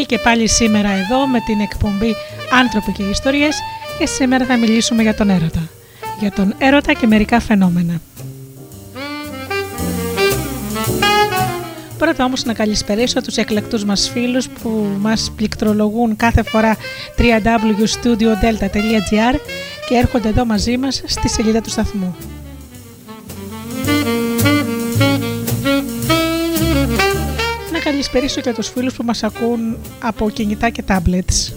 [0.00, 2.14] Και πάλι σήμερα εδώ με την εκπομπή
[2.50, 3.58] «Άνθρωποι και Ιστορίες»
[3.98, 5.68] και σήμερα θα μιλήσουμε για τον έρωτα.
[6.20, 8.00] Για τον έρωτα και μερικά φαινόμενα.
[11.98, 16.76] Πρώτα όμως να καλησπερίσω τους εκλεκτούς μας φίλους που μας πληκτρολογούν κάθε φορά
[17.18, 19.36] www.studiodelta.gr
[19.88, 22.16] και έρχονται εδώ μαζί μας στη σελίδα του σταθμού.
[27.82, 31.52] καλησπερίσω και τους φίλους που μας ακούν από κινητά και tablets.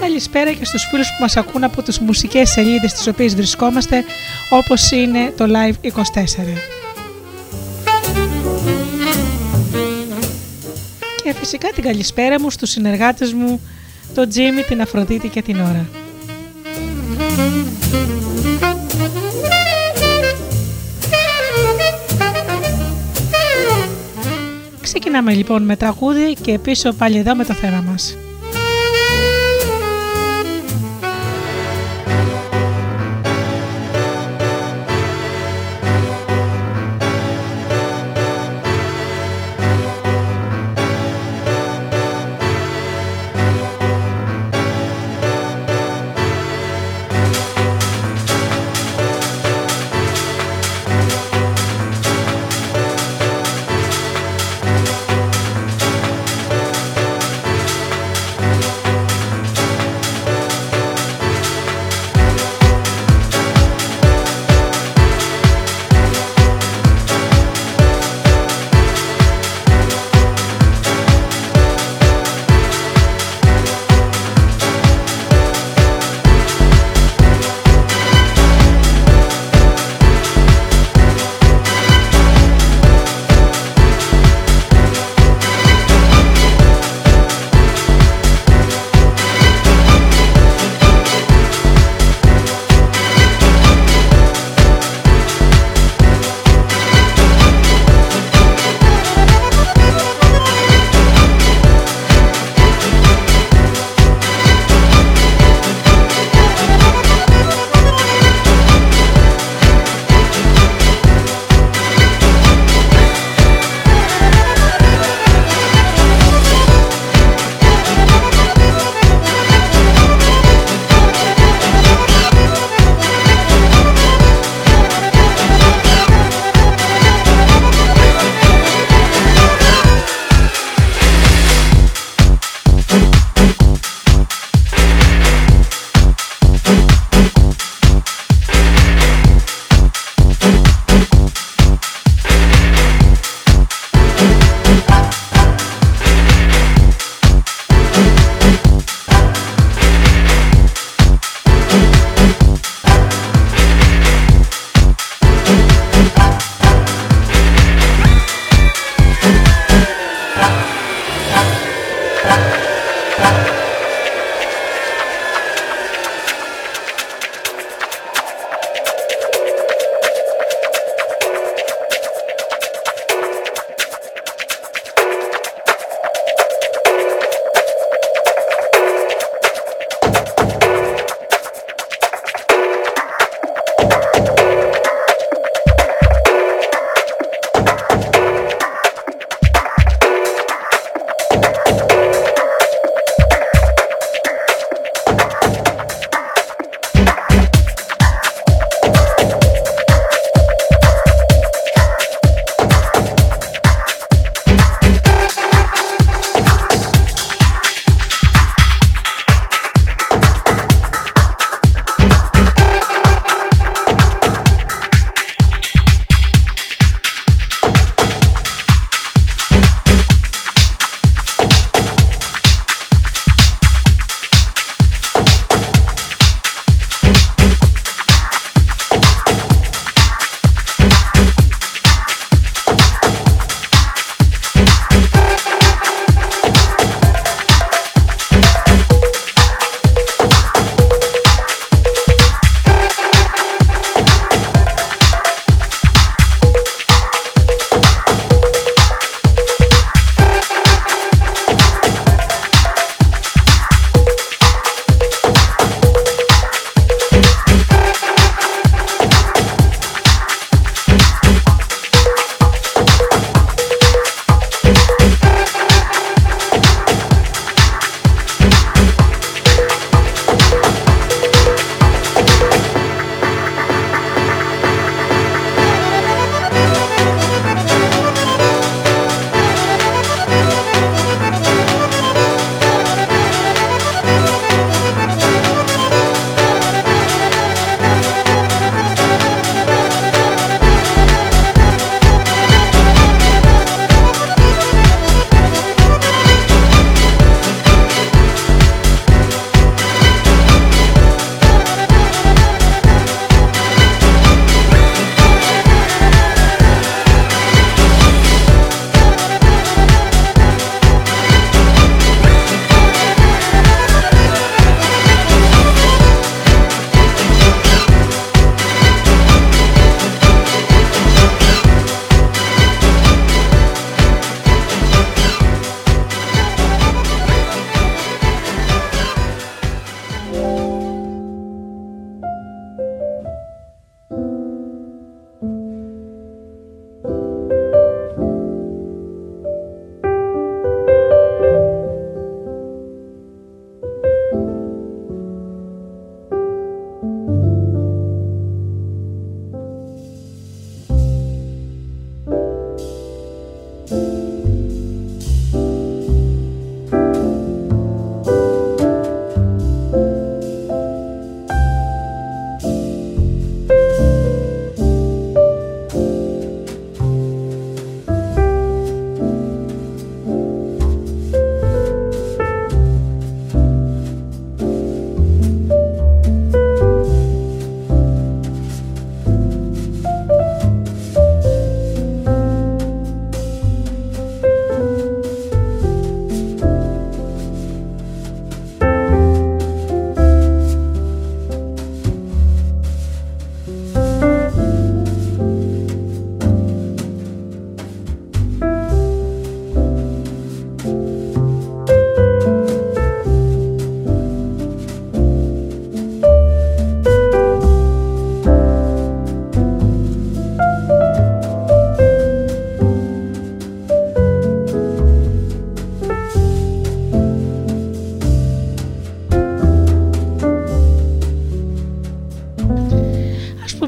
[0.00, 4.04] Καλησπέρα και στους φίλους που μας ακούν από τις μουσικές σελίδες τις οποίες βρισκόμαστε
[4.50, 6.58] όπως είναι το Live24.
[11.22, 13.60] Και φυσικά την καλησπέρα μου στους συνεργάτες μου,
[14.14, 15.86] τον Τζίμι, την Αφροδίτη και την Ωρα.
[25.06, 28.16] Ξεκινάμε λοιπόν με τραγούδι και πίσω πάλι εδώ με το θέμα μας.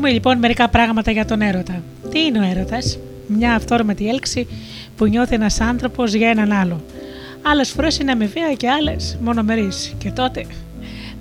[0.08, 1.82] Πούμε λοιπόν μερικά πράγματα για τον έρωτα.
[2.10, 4.46] Τι είναι ο έρωτας, Μια αυτόρματη έλξη
[4.96, 6.80] που νιώθει ένας άνθρωπος για έναν άλλο.
[7.42, 9.68] Άλλες φορές είναι αμοιβαία και άλλες μονομερεί.
[9.98, 10.46] Και τότε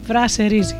[0.05, 0.75] βράσε ρύζι.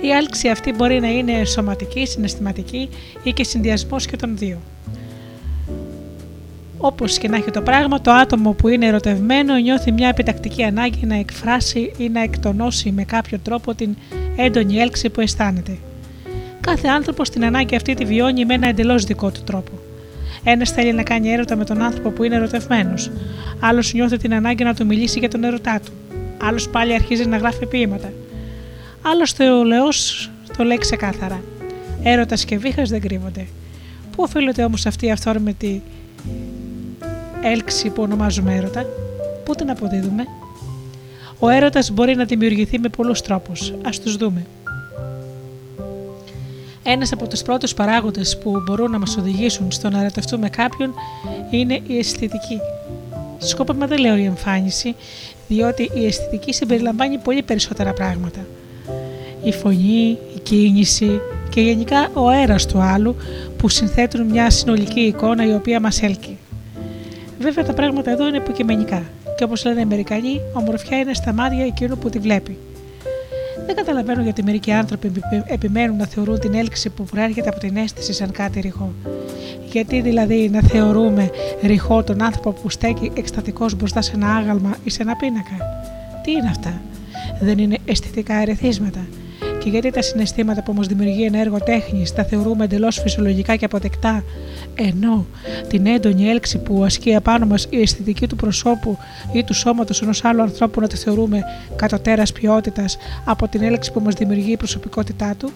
[0.00, 2.88] Η έλξη αυτή μπορεί να είναι σωματική, συναισθηματική
[3.22, 4.58] ή και συνδυασμός και των δύο.
[6.78, 11.06] Όπως και να έχει το πράγμα, το άτομο που είναι ερωτευμένο νιώθει μια επιτακτική ανάγκη
[11.06, 13.96] να εκφράσει ή να εκτονώσει με κάποιο τρόπο την
[14.36, 15.78] έντονη έλξη που αισθάνεται.
[16.66, 19.72] Κάθε άνθρωπο την ανάγκη αυτή τη βιώνει με ένα εντελώς δικό του τρόπο.
[20.44, 23.10] Ένας θέλει να κάνει έρωτα με τον άνθρωπο που είναι ερωτευμένος.
[23.60, 25.92] Άλλος νιώθει την ανάγκη να του μιλήσει για τον ερωτά του.
[26.42, 28.12] Άλλος πάλι αρχίζει να γράφει ποίηματα.
[29.02, 29.88] Άλλος θεολεό
[30.56, 31.42] το λέει ξεκάθαρα.
[32.02, 33.46] Έρωτας και βήχας δεν κρύβονται.
[34.10, 35.82] Πού οφείλεται όμως αυτή η αυθόρμητη
[37.42, 38.86] έλξη που ονομάζουμε έρωτα,
[39.44, 40.24] πού την αποδίδουμε;
[41.38, 43.72] Ο έρωτας μπορεί να δημιουργηθεί με πολλούς τρόπους.
[43.82, 44.46] Ας τους δούμε.
[46.82, 50.94] Ένας από τους πρώτους παράγοντες που μπορούν να μας οδηγήσουν στο να ερωτευτούμε κάποιον
[51.50, 52.58] είναι η αισθητική.
[53.38, 54.94] Σκόπιμα δεν λέω η εμφάνιση,
[55.48, 58.46] διότι η αισθητική συμπεριλαμβάνει πολύ περισσότερα πράγματα.
[59.42, 61.20] Η φωνή, η κίνηση
[61.50, 63.16] και γενικά ο αέρας του άλλου
[63.56, 66.38] που συνθέτουν μια συνολική εικόνα η οποία μας έλκει.
[67.38, 69.02] Βέβαια τα πράγματα εδώ είναι υποκειμενικά
[69.36, 72.58] και όπως λένε οι Αμερικανοί, ομορφιά είναι στα μάτια εκείνου που τη βλέπει.
[73.66, 75.12] Δεν καταλαβαίνω γιατί μερικοί άνθρωποι
[75.46, 78.92] επιμένουν να θεωρούν την έλξη που προέρχεται από την αίσθηση σαν κάτι ρηχό.
[79.70, 81.30] Γιατί δηλαδή να θεωρούμε
[81.62, 85.56] ρηχό τον άνθρωπο που στέκει εκστατικός μπροστά σε ένα άγαλμα ή σε ένα πίνακα;
[86.24, 86.80] Τι είναι αυτά,
[87.40, 89.06] δεν είναι αισθητικά ερεθίσματα
[89.64, 93.64] και γιατί τα συναισθήματα που μα δημιουργεί ένα έργο τέχνης τα θεωρούμε εντελώς φυσιολογικά και
[93.64, 94.24] αποδεκτά,
[94.74, 95.26] ενώ
[95.68, 98.98] την έντονη έλξη που ασκεί απάνω μας η αισθητική του προσώπου
[99.32, 101.42] ή του σώματος ενός άλλου ανθρώπου να τη θεωρούμε
[101.76, 105.50] κατωτέρα ποιότητας από την έλξη που μας δημιουργεί η προσωπικότητά του;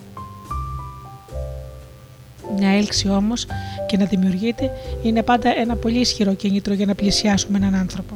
[2.59, 3.47] Μια έλξη όμως
[3.87, 4.71] και να δημιουργείται
[5.03, 8.15] είναι πάντα ένα πολύ ισχυρό κίνητρο για να πλησιάσουμε έναν άνθρωπο.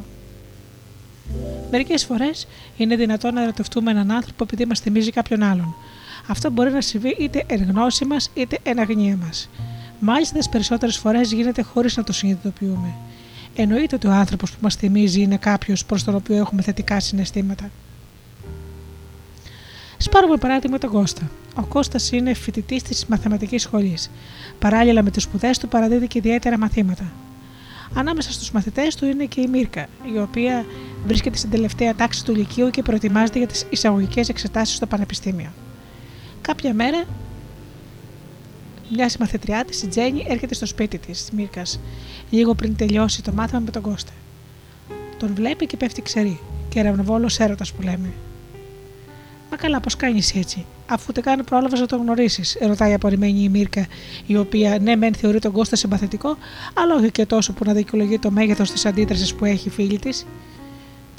[1.70, 2.46] Μερικές φορές
[2.76, 5.74] είναι δυνατόν να ερωτευτούμε έναν άνθρωπο επειδή μας θυμίζει κάποιον άλλον.
[6.26, 9.48] Αυτό μπορεί να συμβεί είτε εν γνώση μας είτε εν αγνία μας.
[10.00, 12.94] Μάλιστα, τις περισσότερες φορές γίνεται χωρίς να το συνειδητοποιούμε.
[13.54, 17.70] Εννοείται ότι ο άνθρωπος που μας θυμίζει είναι κάποιος προς τον οποίο έχουμε θετικά συναισθήματα.
[19.96, 21.30] Σπάρουμε παράδειγμα τον Κώστα.
[21.54, 24.10] Ο Κώστας είναι φοιτητής της μαθηματικής σχολής.
[24.58, 27.12] Παράλληλα με τις σπουδές του παραδίδει και ιδιαίτερα μαθήματα.
[27.94, 30.64] Ανάμεσα στους μαθητές του είναι και η Μίρκα, η οποία
[31.06, 35.50] βρίσκεται στην τελευταία τάξη του Λυκείου και προετοιμάζεται για τις εισαγωγικές εξετάσεις στο Πανεπιστήμιο.
[36.40, 37.04] Κάποια μέρα,
[38.92, 41.62] μια συμμαθητριά της, η Τζέννη, έρχεται στο σπίτι της, Μίρκα,
[42.30, 44.12] λίγο πριν τελειώσει το μάθημα με τον Κώστα.
[45.18, 48.12] Τον βλέπει και πέφτει ξερή, και ραυνοβόλο έρωτας που λέμε.
[49.50, 53.48] Μα καλά, πώς κάνεις έτσι, αφού ούτε καν πρόλαβες να τον γνωρίσεις, ρωτάει απορριμμένη η
[53.48, 53.86] Μίρκα,
[54.26, 56.36] η οποία ναι, μεν θεωρεί τον Κώστα συμπαθητικό,
[56.74, 59.98] αλλά όχι και τόσο που να δικαιολογεί το μέγεθος της αντίδρασης που έχει η φίλη
[59.98, 60.26] της.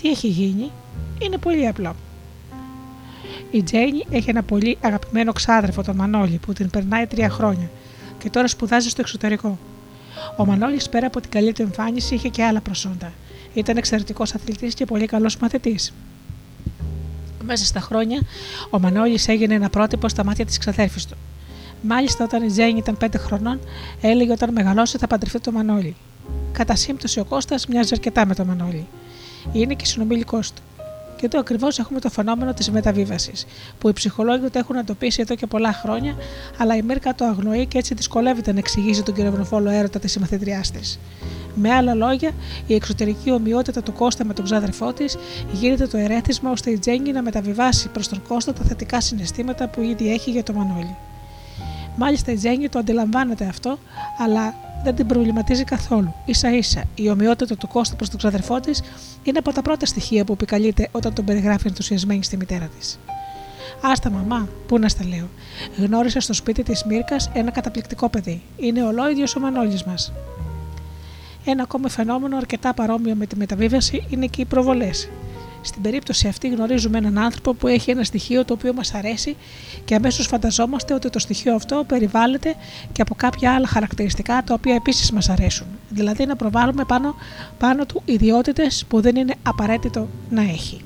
[0.02, 0.72] Τι έχει γίνει,
[1.20, 1.96] είναι πολύ απλό.
[3.52, 7.70] Η Τζέινι έχει ένα πολύ αγαπημένο ξάδερφο, τον Μανώλη, που την περνάει τρία χρόνια
[8.18, 9.58] και τώρα σπουδάζει στο εξωτερικό.
[10.38, 13.12] Ο Μανώλης, πέρα από την καλή του εμφάνιση, είχε και άλλα προσόντα.
[13.54, 15.94] Ήταν εξαιρετικός αθλητής και πολύ καλός μαθητής.
[17.44, 18.22] Μέσα στα χρόνια,
[18.70, 21.16] ο Μανώλης έγινε ένα πρότυπο στα μάτια της ξαδέρφης του.
[21.82, 23.60] Μάλιστα, όταν η Τζέιν ήταν πέντε χρονών,
[24.02, 25.96] έλεγε όταν μεγαλώσει θα παντρευτεί το Μανώλη.
[26.52, 28.88] Κατά σύμπτωση, ο Κώστας μοιάζει αρκετά με το Μανώλη.
[29.52, 30.62] Είναι και συνομιλικός του.
[31.16, 33.46] Και εδώ ακριβώς έχουμε το φαινόμενο της μεταβίβασης,
[33.80, 36.16] που οι ψυχολόγοι το έχουν εντοπίσει εδώ και πολλά χρόνια,
[36.58, 40.72] αλλά η Μίρκα το αγνοεί και έτσι δυσκολεύεται να εξηγήσει τον κυριονοφόλο έρωτα της συμμαθητριάς
[40.72, 41.00] της.
[41.56, 42.32] Με άλλα λόγια,
[42.68, 45.18] η εξωτερική ομοιότητα του Κώστα με τον ξάδερφό της
[45.52, 49.82] γίνεται το ερέθισμα ώστε η Τζέγγι να μεταβιβάσει προς τον Κώστα τα θετικά συναισθήματα που
[49.82, 50.96] ήδη έχει για το Μανώλη.
[51.96, 53.78] Μάλιστα η Τζέγγι το αντιλαμβάνεται αυτό,
[54.18, 54.54] αλλά
[54.84, 56.14] δεν την προβληματίζει καθόλου.
[56.32, 58.84] σα ίσα η ομοιότητα του Κώστα προς τον ξαδερφό της
[59.24, 63.00] είναι από τα πρώτα στοιχεία που επικαλείται όταν τον περιγράφει ενθουσιασμένη στη μητέρα της.
[63.82, 65.30] Άστα, μαμά, πού να στα λέω.
[65.78, 68.42] Γνώρισα στο σπίτι της Μίρκα ένα καταπληκτικό παιδί.
[68.58, 70.12] Είναι ολόιδιος ο Μανώλης μας.
[71.46, 75.10] Ένα ακόμα φαινόμενο αρκετά παρόμοιο με τη μεταβίβαση είναι και οι προβολές.
[75.62, 79.36] Στην περίπτωση αυτή γνωρίζουμε έναν άνθρωπο που έχει ένα στοιχείο το οποίο μας αρέσει
[79.86, 82.56] και αμέσως φανταζόμαστε ότι το στοιχείο αυτό περιβάλλεται
[82.92, 85.68] και από κάποια άλλα χαρακτηριστικά τα οποία επίσης μας αρέσουν.
[85.90, 87.16] Δηλαδή να προβάλλουμε πάνω,
[87.58, 90.82] πάνω του ιδιότητες που δεν είναι απαραίτητο να έχει.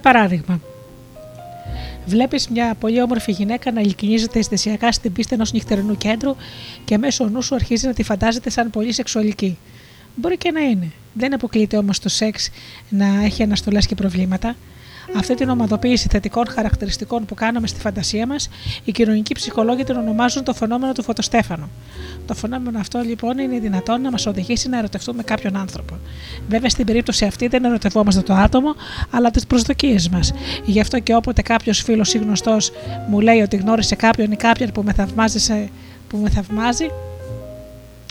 [0.00, 0.60] Για παράδειγμα,
[2.06, 6.36] Βλέπεις μια πολύ όμορφη γυναίκα να ειλικρινίζεται αισθησιακά στην πίστη ενός νυχτερινού κέντρου
[6.84, 9.58] και μέσω νου σου αρχίζει να τη φαντάζεται σαν πολύ σεξουαλική.
[10.14, 10.90] Μπορεί και να είναι.
[11.12, 12.50] Δεν αποκλείεται όμως το σεξ
[12.88, 14.56] να έχει αναστολές και προβλήματα.
[15.16, 18.48] Αυτή την ομαδοποίηση θετικών χαρακτηριστικών που κάναμε στη φαντασία μας,
[18.84, 21.70] οι κοινωνικοί ψυχολόγοι την ονομάζουν το φαινόμενο του φωτοστέφανου.
[22.26, 25.94] Το φαινόμενο αυτό λοιπόν είναι δυνατόν να μας οδηγήσει να ερωτευτούμε κάποιον άνθρωπο.
[26.48, 28.74] Βέβαια στην περίπτωση αυτή δεν ερωτευόμαστε το άτομο,
[29.10, 30.32] αλλά τις προσδοκίες μας.
[30.64, 32.72] Γι' αυτό και όποτε κάποιος φίλος ή γνωστός
[33.08, 35.70] μου λέει ότι γνώρισε κάποιον ή κάποιον που με θαυμάζει,
[36.08, 36.86] που με θαυμάζει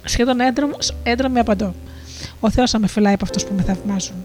[0.04, 0.38] σχεδόν
[1.04, 1.74] έντρομη απαντώ.
[2.40, 4.16] Ο Θεός θα με φυλάει από αυτούς που με θαυμάζουν.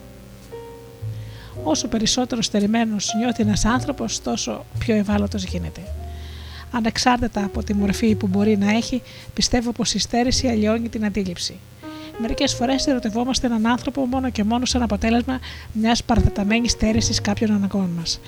[1.64, 5.80] Όσο περισσότερος στερημένος νιώθει ένας άνθρωπος, τόσο πιο ευάλωτος γίνεται.
[6.70, 9.02] Ανεξάρτητα από τη μορφή που μπορεί να έχει,
[9.34, 11.54] πιστεύω πως η στέρηση αλλοιώνει την αντίληψη.
[12.18, 15.40] Μερικές φορές ερωτευόμαστε έναν άνθρωπο μόνο και μόνο σαν αποτέλεσμα
[15.72, 18.20] μιας παρατεταμένης στέρησης κάποιων αναγκών μας.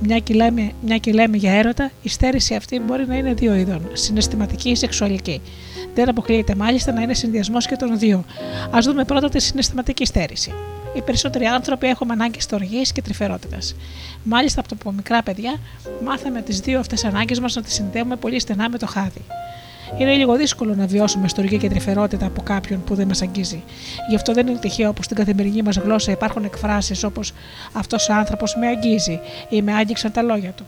[0.00, 3.54] Μια, και λέμε, μια και λέμε για έρωτα, η στέρηση αυτή μπορεί να είναι δύο
[3.54, 5.40] είδων, συναισθηματική ή σεξουαλική.
[5.94, 8.24] Δεν αποκλείεται μάλιστα να είναι συνδυασμός και των δύο.
[8.76, 10.52] Α δούμε πρώτα τη συναισθηματική στέρηση
[10.94, 13.74] οι περισσότεροι άνθρωποι έχουμε ανάγκη στοργής και τρυφερότητας.
[14.24, 15.54] Μάλιστα από το μικρά παιδιά
[16.04, 19.24] μάθαμε τις δύο αυτές ανάγκες μας να τις συνδέουμε πολύ στενά με το χάδι.
[19.98, 23.62] Είναι λίγο δύσκολο να βιώσουμε στοργή και τρυφερότητα από κάποιον που δεν μας αγγίζει.
[24.08, 27.32] Γι' αυτό δεν είναι τυχαίο που στην καθημερινή μας γλώσσα υπάρχουν εκφράσεις όπως
[27.72, 30.64] Αυτός ο άνθρωπος με αγγίζει ή με άγγιξαν τα λόγια του.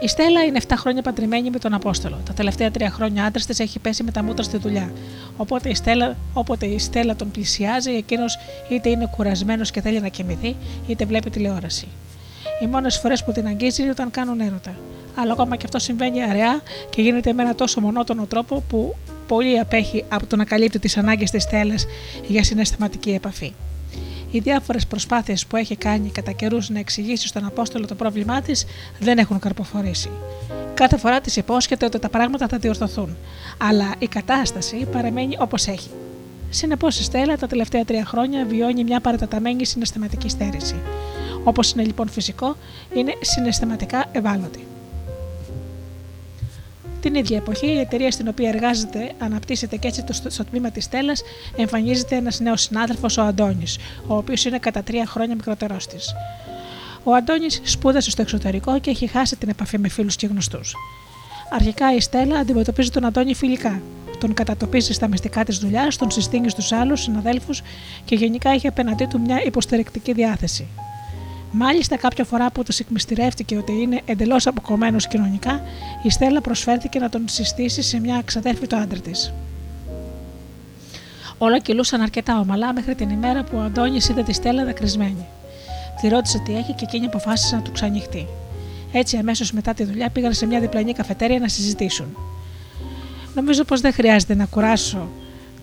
[0.00, 2.20] Η Στέλλα είναι 7 χρόνια παντρεμένη με τον Απόστολο.
[2.24, 4.92] Τα τελευταία τρία χρόνια άντρας της έχει πέσει με τα μούτρα στη δουλειά.
[5.36, 10.08] Οπότε η Στέλλα, όποτε η Στέλλα τον πλησιάζει, εκείνος είτε είναι κουρασμένος και θέλει να
[10.08, 10.56] κοιμηθεί,
[10.86, 11.86] είτε βλέπει τηλεόραση.
[12.62, 14.74] Οι μόνες φορές που την αγγίζει είναι όταν κάνουν έρωτα.
[15.14, 18.94] Αλλά ακόμα και αυτό συμβαίνει αραιά και γίνεται με ένα τόσο μονότονο τρόπο που
[19.26, 21.86] πολύ απέχει από το να καλύπτει τις ανάγκες της Στέλλας
[22.26, 23.52] για συναισθηματική επαφή.
[24.36, 28.66] Οι διάφορες προσπάθειες που έχει κάνει κατά καιρούς να εξηγήσει στον Απόστολο το πρόβλημά της
[28.98, 30.10] δεν έχουν καρποφορήσει.
[30.74, 33.16] Κάθε φορά της υπόσχεται ότι τα πράγματα θα διορθωθούν,
[33.58, 35.90] αλλά η κατάσταση παραμένει όπως έχει.
[36.50, 40.76] Συνεπώς, η Στέλλα τα τελευταία τρία χρόνια βιώνει μια παραταταμένη συναισθηματική στέρηση.
[41.44, 42.56] Όπως είναι λοιπόν φυσικό,
[42.94, 44.66] είναι συναισθηματικά ευάλωτη.
[47.00, 51.12] Την ίδια εποχή, η εταιρεία στην οποία εργάζεται αναπτύσσεται και έτσι στο τμήμα της Στέλλα
[51.56, 56.14] εμφανίζεται ένας νέος συνάδελφος, ο Αντώνης, ο οποίος είναι κατά τρία χρόνια μικρότερός της.
[57.02, 60.74] Ο Αντώνης σπούδασε στο εξωτερικό και έχει χάσει την επαφή με φίλους και γνωστούς.
[61.50, 63.82] Αρχικά η Στέλλα αντιμετωπίζει τον Αντώνη φιλικά.
[64.18, 67.62] Τον κατατοπίζει στα μυστικά της δουλειάς, τον συστήνει στους άλλους συναδέλφους
[68.04, 70.66] και γενικά έχει απέναντί του μια υποστηρικτική διάθεση.
[71.58, 75.62] Μάλιστα, κάποια φορά που το εκμυστηρεύτηκε ότι είναι εντελώς αποκομμένος κοινωνικά,
[76.02, 79.32] η Στέλλα προσφέρθηκε να τον συστήσει σε μια ξαδέρφη άντρα της.
[81.38, 85.26] Όλα κυλούσαν αρκετά ομαλά μέχρι την ημέρα που ο Αντώνης είδε τη Στέλλα δακρυσμένη.
[86.00, 88.26] Τη ρώτησε τι έχει και εκείνη αποφάσισε να του ξανοιχτεί.
[88.92, 92.16] Έτσι, αμέσως μετά τη δουλειά πήγαν σε μια διπλανή καφετέρια να συζητήσουν.
[93.34, 95.08] Νομίζω πως δεν χρειάζεται να κουράσω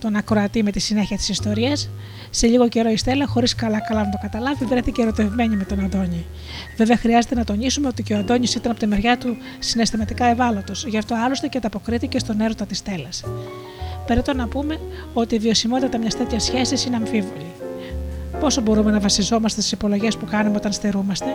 [0.04, 1.90] τον ακροατή με τη συνέχεια της ιστορίας,
[2.30, 6.26] σε λίγο καιρό η Στέλλα, χωρίς καλά-καλά να το καταλάβει, βρέθηκε ερωτευμένη με τον Αντώνη.
[6.78, 10.86] Βέβαια, χρειάζεται να τονίσουμε ότι και ο Αντώνης ήταν από τη μεριά του συναισθηματικά ευάλωτος,
[10.86, 13.24] γι' αυτό άλλωστε και ανταποκρίθηκε στον έρωτα της Στέλλας.
[14.08, 14.80] Περίτω να πούμε
[15.14, 17.52] ότι η βιωσιμότητα μιας τέτοιας σχέσης είναι αμφίβολη.
[18.40, 21.26] Πόσο μπορούμε να βασιζόμαστε στις υπολογές που κάνουμε όταν στερούμαστε;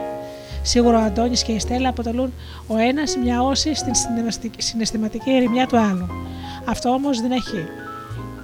[0.63, 2.33] Σίγουρα ο Αντώνης και η Στέλλα αποτελούν
[2.67, 3.93] ο ένας μια όση στην
[4.59, 6.07] συναισθηματική ερημιά του άλλου.
[6.65, 7.67] Αυτό όμως δεν έχει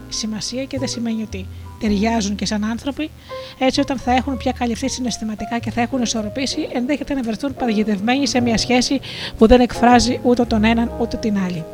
[0.09, 1.47] σημασία και δεν σημαίνει ότι
[1.81, 3.11] ταιριάζουν και σαν άνθρωποι,
[3.59, 8.27] έτσι όταν θα έχουν πια καλυφθεί συναισθηματικά και θα έχουν ισορροπήσει, ενδέχεται να βρεθούν παγιδευμένοι
[8.27, 9.01] σε μια σχέση
[9.39, 11.65] που δεν εκφράζει ούτε τον έναν ούτε την άλλη.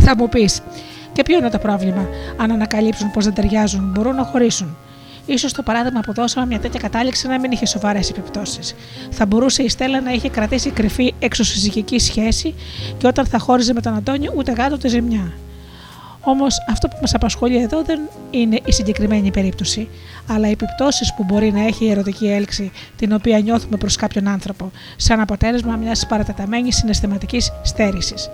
[0.00, 0.62] Θα μου πεις,
[1.12, 4.76] και ποιο είναι το πρόβλημα, αν ανακαλύψουν πως δεν ταιριάζουν, μπορούν να χωρίσουν.
[5.38, 8.74] σω το παράδειγμα που δώσαμε μια τέτοια κατάληξη να μην είχε σοβαρές επιπτώσεις.
[9.10, 12.54] Θα μπορούσε η Στέλλα να είχε κρατήσει κρυφή εξωσυζυγική σχέση
[12.98, 15.32] και όταν θα χώριζε με τον Αντώνιο ούτε γάτο τη ζημιά.
[16.24, 19.88] Όμως αυτό που μας απασχολεί εδώ δεν είναι η συγκεκριμένη περίπτωση,
[20.26, 24.28] αλλά οι επιπτώσεις που μπορεί να έχει η ερωτική έλξη την οποία νιώθουμε προς κάποιον
[24.28, 28.30] άνθρωπο, σαν αποτέλεσμα μιας παρατεταμένης συναισθηματικής στέρησης.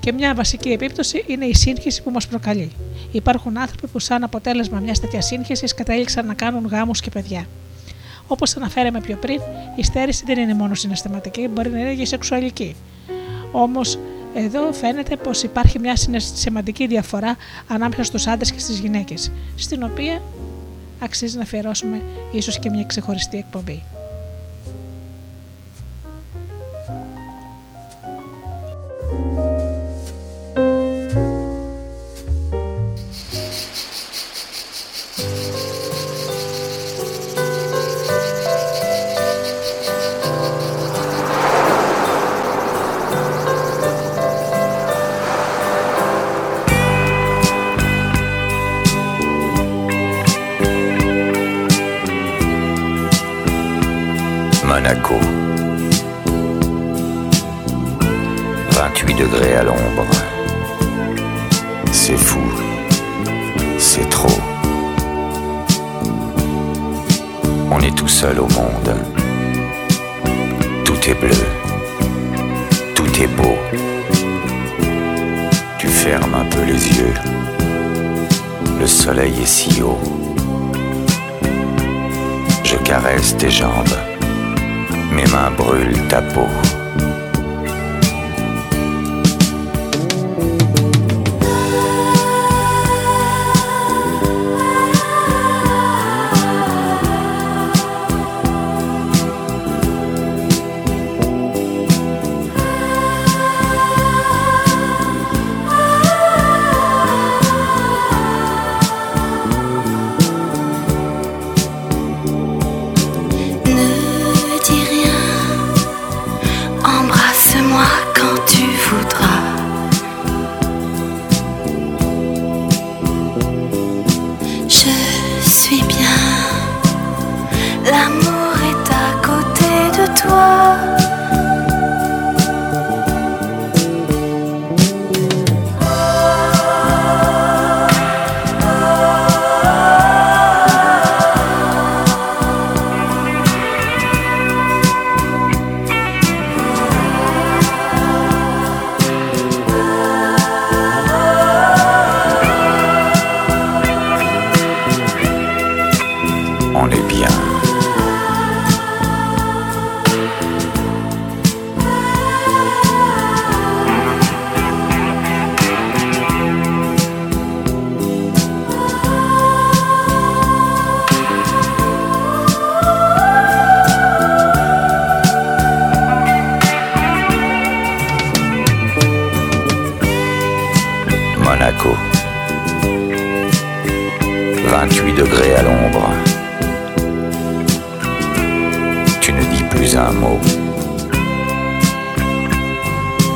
[0.00, 2.72] Και μια βασική επίπτωση είναι η σύγχυση που μας προκαλεί.
[3.12, 7.46] Υπάρχουν άνθρωποι που, σαν αποτέλεσμα μιας τέτοιας σύγχυσης, κατέληξαν να κάνουν γάμους και παιδιά.
[8.26, 9.40] Όπως αναφέραμε πιο πριν,
[9.76, 12.76] η στέρηση δεν είναι μόνο συναισθηματική, μπορεί να είναι και σεξουαλική.
[13.52, 13.98] Όμως
[14.34, 17.36] εδώ φαίνεται πως υπάρχει μια σημαντική διαφορά
[17.68, 20.22] ανάμεσα στους άντρες και στις γυναίκες, στην οποία
[20.98, 23.82] αξίζει να αφιερώσουμε ίσως και μια ξεχωριστή εκπομπή.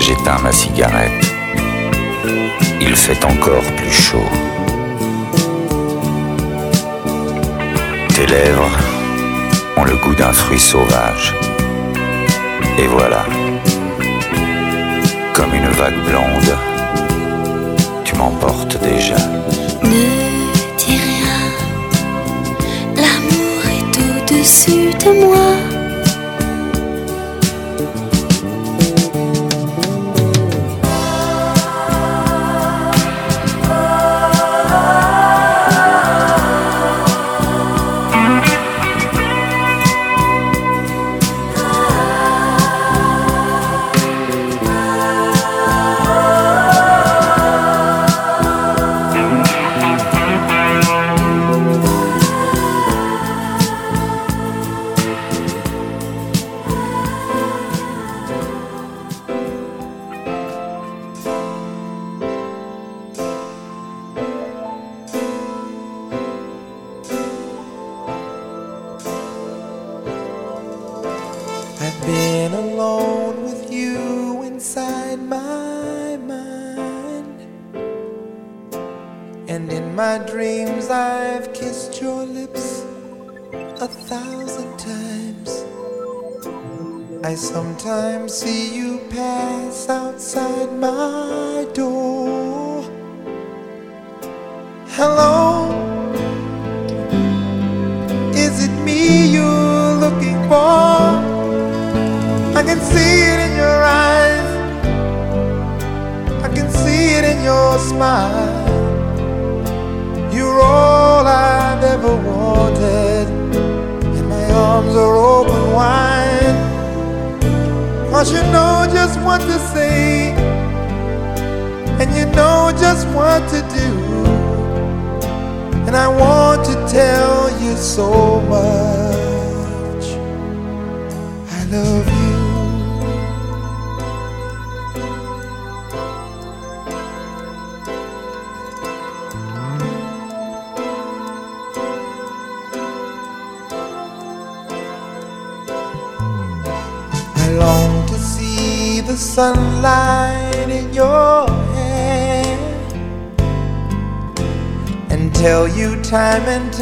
[0.07, 1.35] j'éteins ma cigarette.
[2.79, 4.31] Il fait encore plus chaud.
[8.15, 8.71] Tes lèvres
[9.79, 11.35] ont le goût d'un fruit sauvage.
[12.79, 13.25] Et voilà,
[15.33, 16.55] comme une vague blonde,
[18.05, 19.17] tu m'emportes déjà.
[19.83, 20.07] Ne
[20.77, 21.41] dis rien,
[22.97, 25.74] l'amour est au-dessus de moi.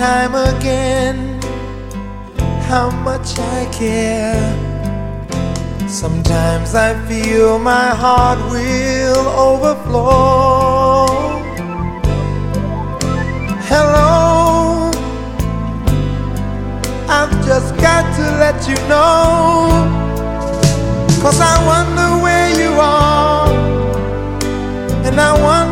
[0.03, 1.17] time again
[2.69, 4.49] how much I care.
[5.87, 11.07] Sometimes I feel my heart will overflow.
[13.71, 14.91] Hello,
[17.19, 19.71] I've just got to let you know.
[21.23, 23.49] Cause I wonder where you are,
[25.07, 25.72] and I wonder.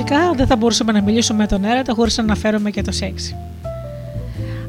[0.00, 3.34] Φυσικά δεν θα μπορούσαμε να μιλήσουμε με τον έρωτα χωρίς να αναφέρουμε και το σεξ.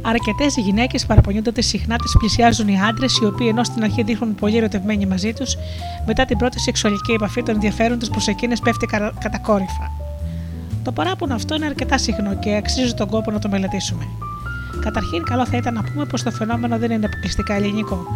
[0.01, 4.35] Αρκετές γυναίκες παραπονιούνται ότι συχνά τις πλησιάζουν οι άντρες, οι οποίοι ενώ στην αρχή δείχνουν
[4.35, 5.55] πολύ ερωτευμένοι μαζί τους,
[6.05, 9.91] μετά την πρώτη σεξουαλική επαφή το ενδιαφέρον τους προς εκείνες πέφτει κα- κατακόρυφα.
[10.83, 14.07] Το παράπονο αυτό είναι αρκετά συχνό και αξίζει τον κόπο να το μελετήσουμε.
[14.81, 18.07] Καταρχήν, καλό θα ήταν να πούμε πως το φαινόμενο δεν είναι αποκλειστικά ελληνικό.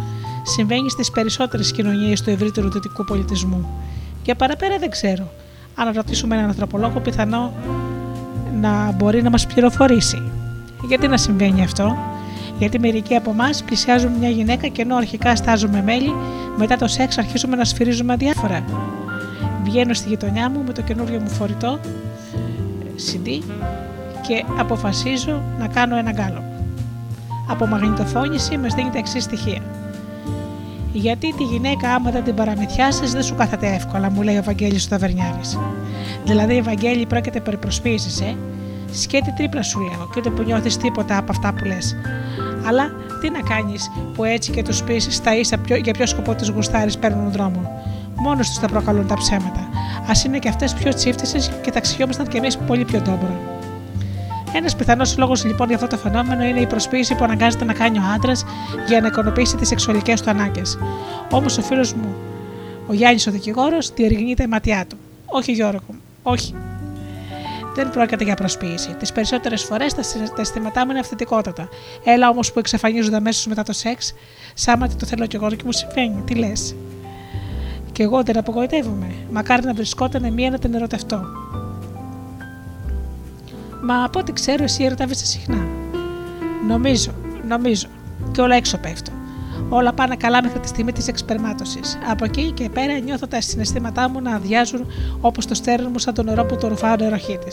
[0.42, 3.68] Συμβαίνει στις περισσότερες κοινωνίες του ευρύτερου δυτικού πολιτισμού.
[4.24, 5.32] Για παραπέρα δεν ξέρω.
[5.74, 7.52] Αν ρωτήσουμε έναν ανθρωπολόγο, πιθανό
[8.60, 10.22] να μπορεί να μας πληροφορήσει.
[10.88, 11.96] Γιατί να συμβαίνει αυτό,
[12.58, 16.12] Γιατί μερικοί από εμάς πλησιάζουν μια γυναίκα και ενώ αρχικά στάζουμε μέλι,
[16.56, 18.64] μετά το σεξ αρχίζουμε να σφυρίζουμε αδιάφορα.
[19.64, 21.78] Βγαίνω στη γειτονιά μου με το καινούριο μου φορητό
[22.96, 23.42] CD
[24.26, 26.42] και αποφασίζω να κάνω ένα γκάλο.
[27.48, 29.60] Από μαγνητοφώνηση μας δίνει τα εξής στοιχεία.
[30.96, 34.76] Γιατί τη γυναίκα, άμα δεν την παραμυθιάσεις, δεν σου κάθεται εύκολα, μου λέει ο Βαγγέλη
[34.76, 35.40] ο Ταβερνιάρη.
[36.24, 38.34] Δηλαδή, Ευαγγέλη, πρόκειται περί προσποίηση, ε.
[38.92, 41.96] Σκέτη τρίπλα σου λέω, και ούτε που νιώθεις τίποτα από αυτά που λες.
[42.66, 46.34] Αλλά τι να κάνεις που έτσι και τους πει στα ίσα ποιο, για ποιο σκοπό
[46.34, 47.82] του γουστάρεις παίρνουν δρόμο.
[48.14, 49.60] Μόνος τους θα προκαλούν τα ψέματα.
[50.06, 53.53] Α είναι και αυτές πιο τσίφτισες και ταξιόμασταν κι εμείς πολύ πιο ντόμπρο.
[54.56, 57.98] Ένας πιθανός λόγος λοιπόν για αυτό το φαινόμενο είναι η προσποίηση που αναγκάζεται να κάνει
[57.98, 58.44] ο άντρας
[58.88, 60.78] για να ικανοποιήσει τις σεξουαλικές του ανάγκες.
[61.30, 62.14] Όμως ο φίλος μου,
[62.86, 64.96] ο Γιάννης ο δικηγόρος, διερευνεί τα ματιά του.
[65.26, 66.54] Όχι, Γιώργο μου, όχι.
[67.74, 68.94] Δεν πρόκειται για προσποίηση.
[68.94, 69.94] Τις περισσότερες φορές
[70.34, 71.68] τα αισθήματά μου είναι αυθεντικότατα.
[72.04, 74.14] Έλα όμως που εξαφανίζονται αμέσως μετά το σεξ,
[74.54, 76.22] σάμα το θέλω κι εγώ και μου συμβαίνει.
[76.26, 76.74] Τι λες;
[77.92, 79.14] Και εγώ δεν απογοητεύομαι.
[79.30, 81.43] Μακάρι να βρισκόταν μία να την ερωτευτώ.
[83.86, 85.66] Μα από ό,τι ξέρω, εσύ ερωτεύεσαι συχνά.
[86.68, 87.10] Νομίζω,
[87.48, 87.86] νομίζω.
[88.32, 89.12] Και όλα έξω πέφτω.
[89.68, 91.98] Όλα πάνε καλά μέχρι τη στιγμή της εξπερμάτωσης.
[92.10, 94.86] Από εκεί και πέρα νιώθω τα συναισθήματά μου να αδειάζουν
[95.20, 97.48] όπως το στέρνο μου σαν το νερό που το ρουφάω ο νεροχήτη.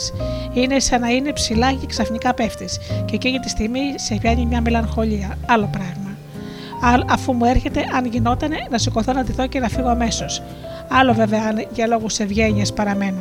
[0.54, 2.80] Είναι σαν να είναι ψηλά και ξαφνικά πέφτεις.
[3.06, 5.38] Και εκείνη τη στιγμή σε πιάνει μια μελαγχολία.
[5.48, 6.17] Άλλο πράγμα.
[7.10, 10.41] Αφού μου έρχεται, αν γινότανε, να σηκωθώ να ντυθώ και να φύγω αμέσως.
[10.89, 13.20] Άλλο βέβαια αν για λόγους ευγένειας παραμένω.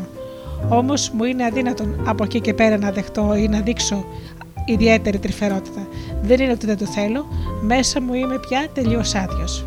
[0.69, 4.05] Όμως μου είναι αδύνατον από εκεί και πέρα να δεχτώ ή να δείξω
[4.65, 5.87] ιδιαίτερη τρυφερότητα.
[6.23, 7.27] Δεν είναι ότι δεν το θέλω,
[7.63, 9.65] μέσα μου είμαι πια τελείως άδειος.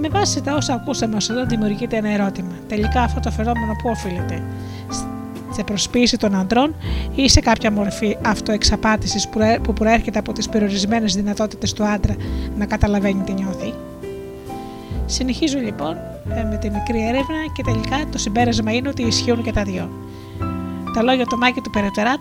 [0.00, 2.52] Με βάση τα όσα ακούσαμε ως εδώ, δημιουργείται ένα ερώτημα.
[2.68, 4.42] Τελικά αυτό το φαινόμενο πού οφείλεται,
[5.50, 6.74] σε προσποίηση των αντρών
[7.14, 9.28] ή σε κάποια μορφή αυτοεξαπάτησης
[9.62, 12.14] που προέρχεται από τις περιορισμένες δυνατότητες του άντρα
[12.58, 13.74] να καταλαβαίνει τι νιώθει;
[15.06, 19.52] Συνεχίζω λοιπόν ε, με τη μικρή έρευνα και τελικά το συμπέρασμα είναι ότι ισχύουν και
[19.52, 19.90] τα δύο.
[20.94, 22.14] Τα λόγια του Μάκη του Περαιτερά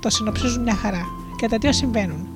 [0.00, 2.28] το συνοψίζουν μια χαρά και τα δύο συμβαίνουν.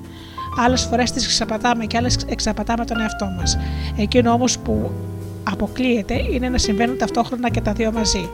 [0.65, 3.57] Άλλες φορές τις εξαπατάμε και άλλες εξαπατάμε τον εαυτό μας.
[3.97, 4.91] Εκείνο όμως που
[5.43, 8.29] αποκλείεται είναι να συμβαίνουν ταυτόχρονα και τα δύο μαζί.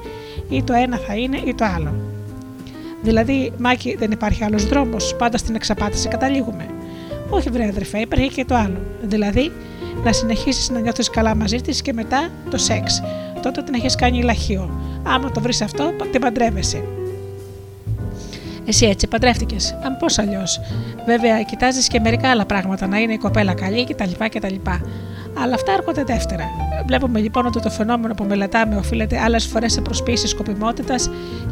[0.50, 1.94] Ή το ένα θα είναι ή το άλλο.
[3.02, 5.16] Δηλαδή, Μάκη, δεν υπάρχει άλλος δρόμος.
[5.18, 6.66] Πάντα στην εξαπάτηση καταλήγουμε.
[7.30, 8.80] Όχι, βρε αδερφέ, υπάρχει και το άλλο.
[9.02, 9.52] Δηλαδή,
[10.04, 13.02] να συνεχίσεις να νιώθεις καλά μαζί της και μετά το σεξ.
[13.42, 14.80] Τότε την έχεις κάνει λαχείο.
[15.04, 16.84] Άμα το βρεις αυτό, την παντρεύεσαι.
[18.66, 19.78] Εσύ έτσι παντρεύτηκες.
[19.84, 20.60] Αν πώς αλλιώς.
[21.06, 24.12] Βέβαια, κοιτάζεις και μερικά άλλα πράγματα, να είναι η κοπέλα καλή κτλ.
[24.30, 24.56] κτλ.
[25.42, 26.44] Αλλά αυτά έρχονται δεύτερα.
[26.86, 31.10] Βλέπουμε λοιπόν ότι το φαινόμενο που μελετάμε οφείλεται άλλες φορές σε προσποίηση σκοπιμότητας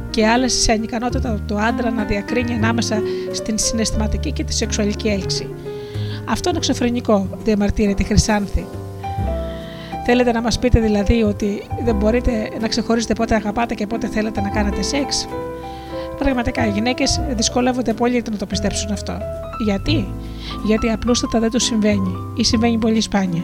[0.09, 3.01] και άλλες σε ανικανότητα του άντρα να διακρίνει ανάμεσα
[3.31, 5.49] στην συναισθηματική και τη σεξουαλική έλξη.
[6.25, 8.65] Αυτό είναι εξωφρενικό, διαμαρτύρεται η Χρυσάνθη.
[10.05, 14.41] Θέλετε να μας πείτε δηλαδή ότι δεν μπορείτε να ξεχωρίσετε πότε αγαπάτε και πότε θέλετε
[14.41, 15.27] να κάνετε σεξ;
[16.17, 19.17] Πραγματικά οι γυναίκες δυσκολεύονται πολύ να το πιστέψουν αυτό.
[19.65, 20.07] Γιατί;
[20.65, 23.41] Γιατί απλούστατα δεν του συμβαίνει ή συμβαίνει πολύ σπάνια.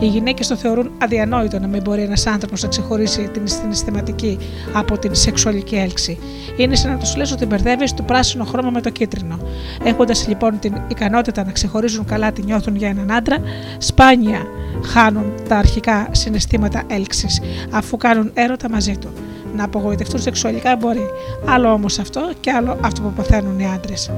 [0.00, 4.38] Οι γυναίκες το θεωρούν αδιανόητο να μην μπορεί ένας άνθρωπος να ξεχωρίσει την συναισθηματική
[4.72, 6.18] από την σεξουαλική έλξη.
[6.56, 9.38] Είναι σαν να τους λες ότι μπερδεύεις το πράσινο χρώμα με το κίτρινο.
[9.84, 13.36] Έχοντας λοιπόν την ικανότητα να ξεχωρίζουν καλά τι νιώθουν για έναν άντρα,
[13.78, 14.46] σπάνια
[14.84, 19.08] χάνουν τα αρχικά συναισθήματα έλξης αφού κάνουν έρωτα μαζί του
[19.56, 21.06] να απογοητευτούν σεξουαλικά μπορεί.
[21.46, 24.10] Άλλο όμως αυτό και άλλο αυτό που παθαίνουν οι άντρες.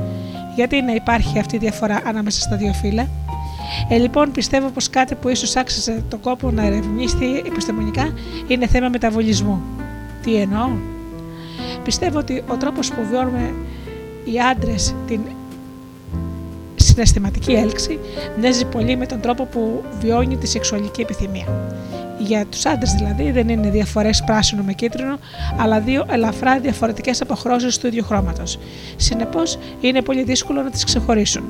[0.55, 3.09] Γιατί να υπάρχει αυτή η διαφορά ανάμεσα στα δύο φύλλα;
[3.89, 8.13] Ε, λοιπόν, πιστεύω πως κάτι που ίσως άξιζε τον κόπο να ερευνήσει επιστημονικά
[8.47, 9.63] είναι θέμα μεταβολισμού.
[10.23, 10.69] Τι εννοώ;
[11.85, 13.55] Πιστεύω ότι ο τρόπος που βιώνουμε
[14.25, 15.21] οι άντρες την
[16.95, 17.99] συναισθηματική έλξη
[18.39, 21.47] μοιάζει πολύ με τον τρόπο που βιώνει τη σεξουαλική επιθυμία.
[22.19, 25.19] Για τους άντρες δηλαδή δεν είναι διαφορές πράσινο με κίτρινο,
[25.59, 28.59] αλλά δύο ελαφρά διαφορετικές αποχρώσεις του ίδιου χρώματος.
[28.97, 31.45] Συνεπώς είναι πολύ δύσκολο να τις ξεχωρίσουν.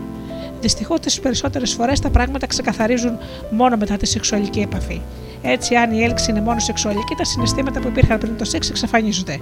[0.60, 3.18] Δυστυχώς τις περισσότερες φορές τα πράγματα ξεκαθαρίζουν
[3.50, 5.00] μόνο μετά τη σεξουαλική επαφή.
[5.42, 9.38] Έτσι, αν η έλξη είναι μόνο σεξουαλική, τα συναισθήματα που υπήρχαν πριν το σεξ εξαφανίζονται.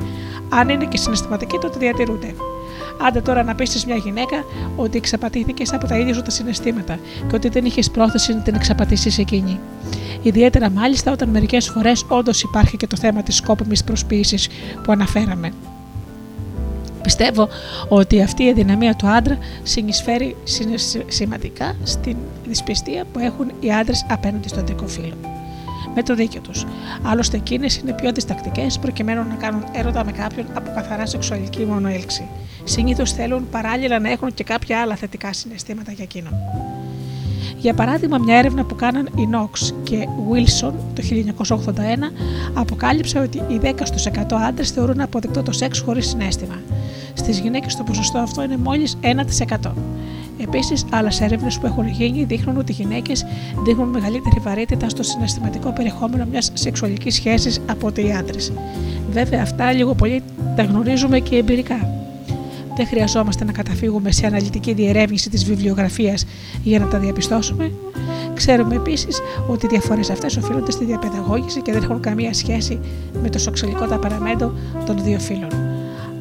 [0.49, 2.35] Αν είναι και συναισθηματική, τότε διατηρούνται.
[3.07, 4.45] Άντε τώρα να πείσει μια γυναίκα
[4.77, 6.99] ότι εξαπατήθηκε από τα ίδια σου τα συναισθήματα
[7.29, 9.61] και ότι δεν είχες πρόθεση να την εξαπατήσεις εκείνη.
[10.23, 14.51] Ιδιαίτερα μάλιστα όταν μερικές φορές όντως υπάρχει και το θέμα της σκόπιμης προσποίηση
[14.83, 15.53] που αναφέραμε.
[17.03, 17.49] Πιστεύω
[17.89, 20.37] ότι αυτή η αδυναμία του άντρα συνεισφέρει
[21.09, 25.15] σημαντικά στην δυσπιστία που έχουν οι άντρες απέναντι στον αντρικό φίλο
[25.95, 26.65] με το δίκιο τους.
[27.03, 32.29] Άλλωστε, εκείνες είναι πιο διστακτικέ προκειμένου να κάνουν έρωτα με κάποιον από καθαρά σεξουαλική μονοέλξη.
[32.65, 36.33] Συνήθως θέλουν παράλληλα να έχουν και κάποια άλλα θετικά συναισθήματα για εκείνον.
[37.59, 42.13] Για παράδειγμα, μια έρευνα που κάναν οι Knox και Wilson το 1981
[42.55, 46.61] αποκάλυψε ότι οι 10 στους 100 άντρες θεωρούν αποδεκτό το σεξ χωρίς συνέστημα.
[47.15, 49.73] Στις γυναίκες το ποσοστό αυτό είναι μόλις 1%.
[50.39, 53.25] Επίσης, άλλες έρευνες που έχουν γίνει δείχνουν ότι οι γυναίκες
[53.65, 58.53] δείχνουν μεγαλύτερη βαρύτητα στο συναισθηματικό περιεχόμενο μιας σεξουαλικής σχέσης από ότι οι άντρες.
[59.11, 60.23] Βέβαια, αυτά λίγο πολύ
[60.57, 61.89] τα γνωρίζουμε και εμπειρικά.
[62.77, 66.27] Δεν χρειαζόμαστε να καταφύγουμε σε αναλυτική διερεύνηση της βιβλιογραφίας
[66.63, 67.73] για να τα διαπιστώσουμε.
[68.35, 72.79] Ξέρουμε επίσης ότι οι διαφορές αυτές οφείλονται στη διαπαιδαγώγηση και δεν έχουν καμία σχέση
[73.23, 74.53] με το σεξουαλικό ταπαραμέντο
[74.87, 75.51] των δύο φύλων.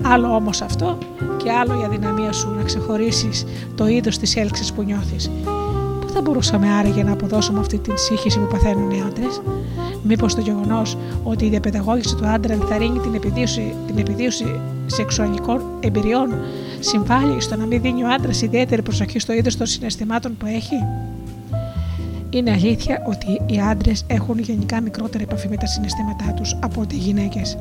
[0.01, 0.97] Άλλο όμως αυτό
[1.43, 3.45] και άλλο η αδυναμία σου να ξεχωρίσεις
[3.75, 5.31] το είδος της έλξης που νιώθεις.
[6.01, 9.41] Πού θα μπορούσαμε άραγε να αποδώσουμε αυτή την σύγχυση που παθαίνουν οι άντρες,
[10.03, 14.59] Μήπως το γεγονός ότι η διαπαιδαγώγηση του άντρα ενθαρρύνει την επιδίωση, την επιδίωση
[14.91, 16.29] σεξουαλικών εμπειριών
[16.79, 20.75] συμβάλλει στο να μην δίνει ο άντρας ιδιαίτερη προσοχή στο είδος των συναισθημάτων που έχει.
[22.29, 26.95] Είναι αλήθεια ότι οι άντρες έχουν γενικά μικρότερη επαφή με τα συναισθήματά τους από ότι
[26.95, 27.57] οι γυναίκες.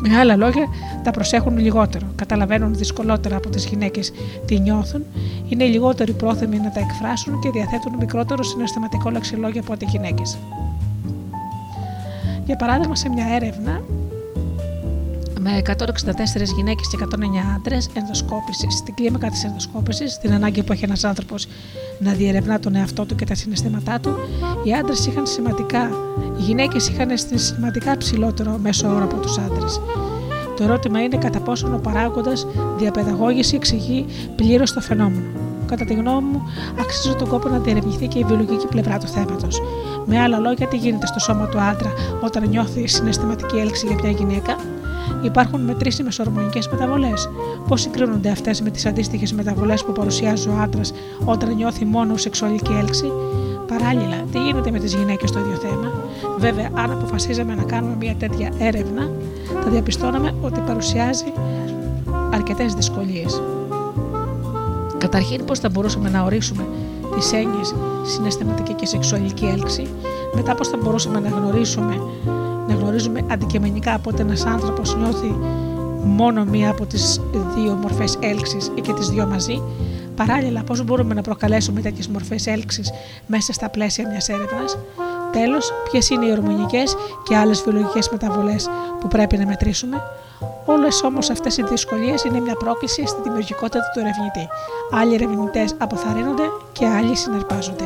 [0.00, 0.66] Με άλλα λόγια,
[1.02, 4.12] τα προσέχουν λιγότερο, καταλαβαίνουν δυσκολότερα από τις γυναίκες
[4.46, 5.04] τι νιώθουν,
[5.48, 10.38] είναι λιγότερο πρόθυμοι να τα εκφράσουν και διαθέτουν μικρότερο συναισθηματικό λεξιλόγιο από ό,τι οι γυναίκες.
[12.46, 13.82] Για παράδειγμα, σε μια έρευνα
[15.46, 17.06] με 164 γυναίκες και 109
[17.56, 18.74] άντρες ενδοσκόπησης.
[18.74, 21.46] Στην κλίμακα της ενδοσκόπησης, την ανάγκη που έχει ένας άνθρωπος
[21.98, 24.10] να διερευνά τον εαυτό του και τα συναισθήματά του,
[24.64, 25.90] οι άντρες είχαν σημαντικά,
[26.38, 29.80] οι γυναίκες είχαν σημαντικά ψηλότερο μέσο όρο από τους άντρες.
[30.56, 32.46] Το ερώτημα είναι κατά πόσον ο παράγοντας
[32.78, 35.26] διαπαιδαγώγηση εξηγεί πλήρως το φαινόμενο.
[35.66, 36.42] Κατά τη γνώμη μου,
[36.80, 39.60] αξίζει τον κόπο να διερευνηθεί και η βιολογική πλευρά του θέματος.
[40.06, 44.10] Με άλλα λόγια, τι γίνεται στο σώμα του άντρα όταν νιώθει συναισθηματική έλξη για μια
[44.10, 44.56] γυναίκα,
[45.22, 47.30] Υπάρχουν μετρήσιμε ορμονικέ μεταβολές.
[47.68, 50.92] Πώς συγκρίνονται αυτές με τις αντίστοιχες μεταβολές που παρουσιάζει ο άντρας
[51.24, 53.12] όταν νιώθει μόνος σεξουαλική έλξη;
[53.66, 55.92] Παράλληλα, τι γίνεται με τις γυναίκες στο ίδιο θέμα;
[56.38, 59.10] Βέβαια, αν αποφασίζαμε να κάνουμε μια τέτοια έρευνα,
[59.62, 61.32] θα διαπιστώναμε ότι παρουσιάζει
[62.32, 63.42] αρκετές δυσκολίες.
[64.98, 66.66] Καταρχήν, πώς θα μπορούσαμε να ορίσουμε
[67.16, 69.86] τις έννοιες συναισθηματική και σεξουαλική έλξη,
[70.34, 72.35] μετά πώς θα μπορούσαμε να γνωρίσουμε να
[72.86, 75.34] γνωρίζουμε αντικειμενικά πότε ένας άνθρωπος νιώθει
[76.04, 77.20] μόνο μία από τις
[77.56, 79.62] δύο μορφές έλξης ή και τις δύο μαζί,
[80.16, 82.92] παράλληλα πώς μπορούμε να προκαλέσουμε τέτοιες μορφές έλξης
[83.26, 84.78] μέσα στα πλαίσια μιας έρευνας;
[85.32, 86.96] Τέλος, ποιες είναι οι ορμονικές
[87.28, 88.68] και άλλες βιολογικές μεταβολές
[89.00, 90.02] που πρέπει να μετρήσουμε;
[90.64, 94.48] Όλες όμως αυτές οι δυσκολίες είναι μια πρόκληση στη δημιουργικότητα του ερευνητή.
[94.90, 97.84] Άλλοι ερευνητές αποθαρρύνονται και άλλοι συναρπάζονται.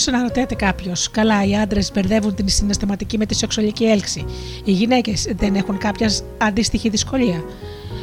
[0.00, 4.24] Σω αναρωτιέται κάποιος, καλά, οι άντρες μπερδεύουν την συναισθηματική με τη σεξουαλική έλξη.
[4.64, 7.42] Οι γυναίκες δεν έχουν κάποια αντίστοιχη δυσκολία.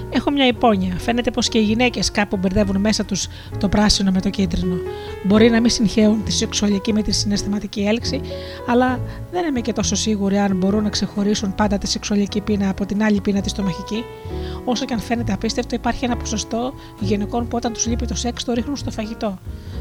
[0.09, 0.95] Έχω μια υπόνοια.
[0.97, 3.27] Φαίνεται πως και οι γυναίκες κάπου μπερδεύουν μέσα τους
[3.59, 4.75] το πράσινο με το κίτρινο.
[5.23, 8.21] Μπορεί να μην συγχαίουν τη σεξουαλική με τη συναισθηματική έλξη,
[8.67, 8.99] αλλά
[9.31, 13.03] δεν είμαι και τόσο σίγουρη αν μπορούν να ξεχωρίσουν πάντα τη σεξουαλική πείνα από την
[13.03, 14.03] άλλη πείνα της στομαχική.
[14.65, 18.43] Όσο και αν φαίνεται απίστευτο, υπάρχει ένα ποσοστό γυναικών που όταν τους λείπει το σεξ
[18.43, 19.37] το ρίχνουν στο φαγητό.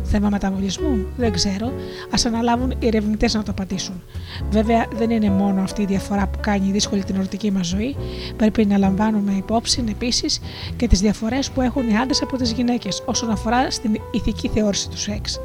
[0.08, 1.66] Θέμα μεταβολισμού, δεν ξέρω.
[1.66, 4.02] Α αναλάβουν οι ερευνητές να το απαντήσουν.
[4.50, 7.96] Βέβαια, δεν είναι μόνο αυτή η διαφορά που κάνει δύσκολη την ερωτική μας ζωή.
[8.36, 10.40] Πρέπει να λαμβάνουμε υπόψη επίσης
[10.76, 14.88] και τις διαφορές που έχουν οι άντρες από τις γυναίκες όσον αφορά στην ηθική θεώρηση
[14.88, 15.40] του σεξ.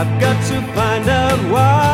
[0.00, 1.89] I've got to find out why.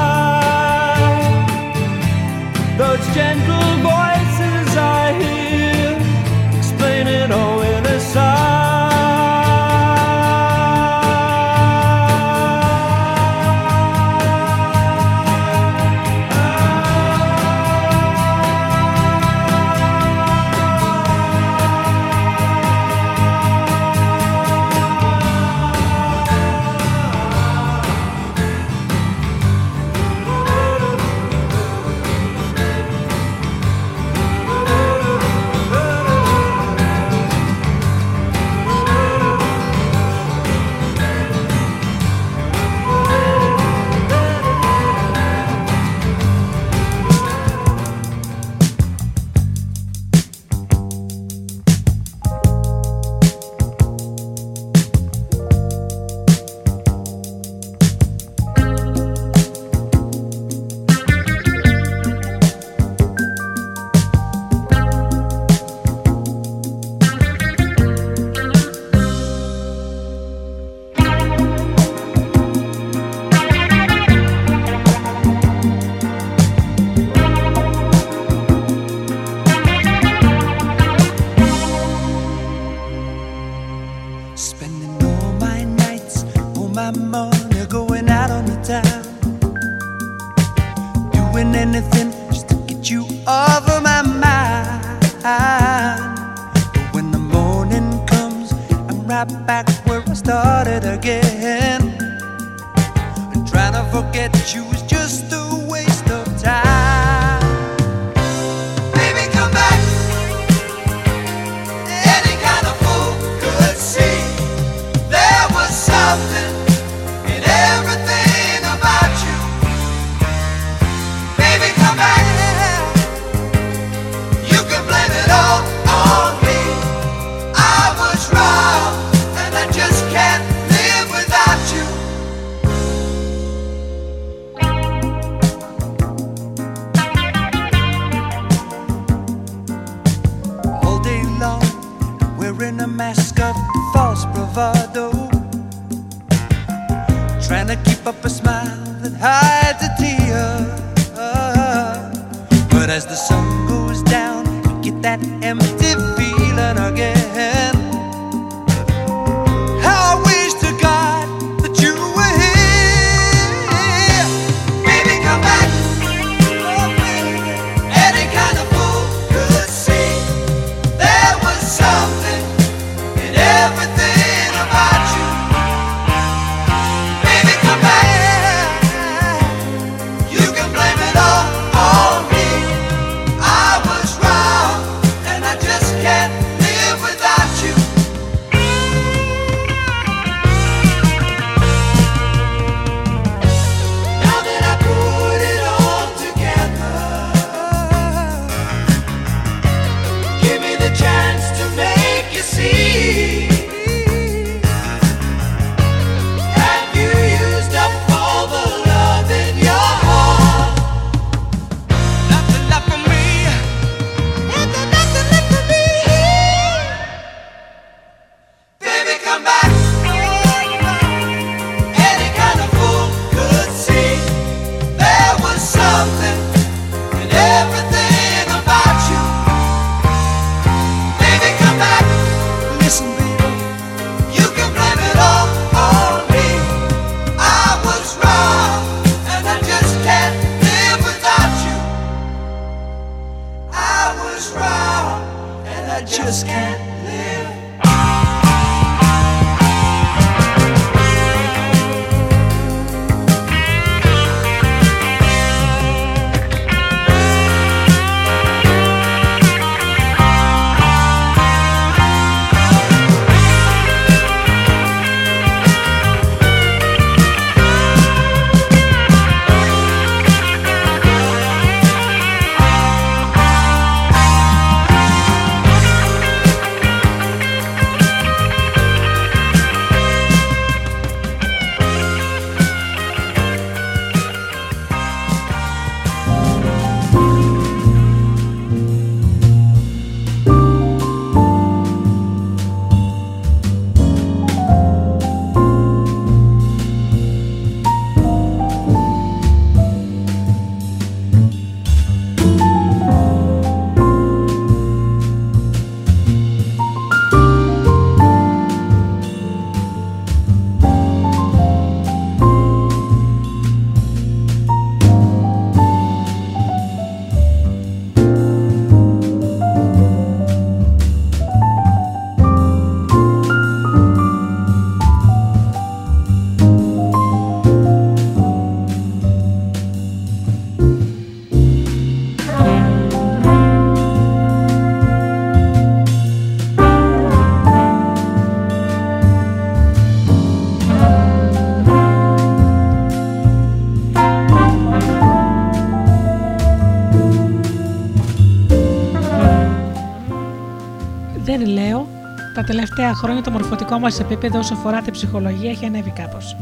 [352.57, 356.57] Τα τελευταία χρόνια το μορφωτικό μας επίπεδο όσο αφορά την ψυχολογία έχει ανέβει κάπως.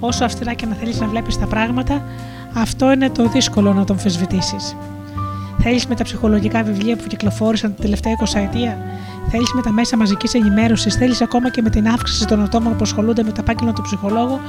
[0.00, 2.02] Όσο αυστηρά και να θέλεις να βλέπεις τα πράγματα,
[2.54, 4.76] αυτό είναι το δύσκολο να το αμφισβητήσεις.
[5.58, 8.78] Θέλεις με τα ψυχολογικά βιβλία που κυκλοφόρησαν την τελευταία 20 ετία,
[9.30, 12.82] θέλεις με τα μέσα μαζικής ενημέρωσης, θέλεις ακόμα και με την αύξηση των ατόμων που
[12.82, 14.40] ασχολούνται με το επάγγελμα του ψυχολόγου,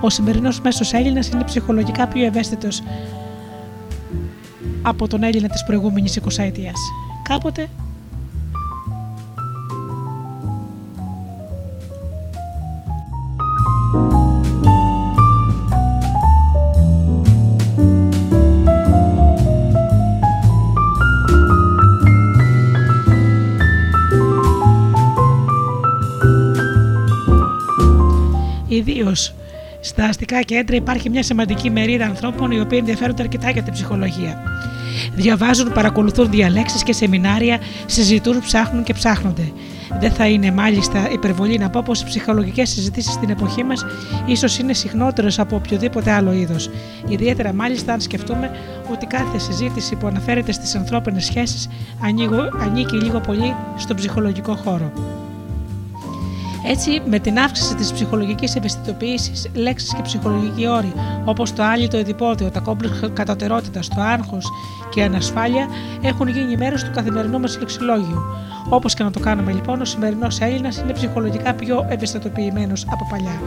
[0.00, 2.82] ο σημερινός μέσος Έλληνας είναι ψυχολογικά πιο ευαίσθητος
[4.82, 6.72] από τον Έλληνα της προηγούμενης 20 ετία.
[7.22, 7.68] Κάποτε
[28.78, 29.34] Ιδίως
[29.80, 34.42] στα αστικά κέντρα υπάρχει μια σημαντική μερίδα ανθρώπων οι οποίοι ενδιαφέρονται αρκετά για την ψυχολογία.
[35.14, 39.52] Διαβάζουν, παρακολουθούν διαλέξεις και σεμινάρια, συζητούν, ψάχνουν και ψάχνονται.
[40.00, 43.84] Δεν θα είναι μάλιστα υπερβολή να πω πως οι ψυχολογικές συζητήσεις στην εποχή μας
[44.26, 46.70] ίσως είναι συχνότερες από οποιοδήποτε άλλο είδος.
[47.08, 48.50] Ιδιαίτερα μάλιστα αν σκεφτούμε
[48.92, 51.68] ότι κάθε συζήτηση που αναφέρεται στις ανθρώπινες σχέσεις
[52.62, 54.92] ανήκει λίγο πολύ στον ψυχολογικό χώρο.
[56.70, 60.92] Έτσι, με την αύξηση της ψυχολογικής ευαισθητοποίησης, λέξεις και ψυχολογικοί όροι
[61.24, 64.46] όπως το άλυτο εδηπόδιο, τα κόμπλεξ κατωτερότητας, το άγχος
[64.90, 65.66] και η ανασφάλεια
[66.02, 68.22] έχουν γίνει μέρος του καθημερινού μας λεξιλόγιου.
[68.68, 73.40] Όπως και να το κάνουμε λοιπόν, ο σημερινός Έλληνας είναι ψυχολογικά πιο ευαισθητοποιημένος από παλιά.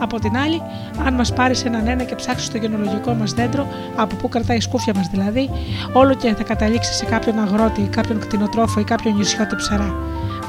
[0.00, 0.62] Από την άλλη,
[1.06, 3.66] αν μας πάρεις έναν ένα και ψάξεις το γενολογικό μας δέντρο,
[3.96, 5.50] από πού κρατάει η σκούφια μας δηλαδή,
[5.92, 9.94] όλο και θα καταλήξεις σε κάποιον αγρότη, κάποιον κτηνοτρόφο ή κάποιον νησιώτη ψαρά.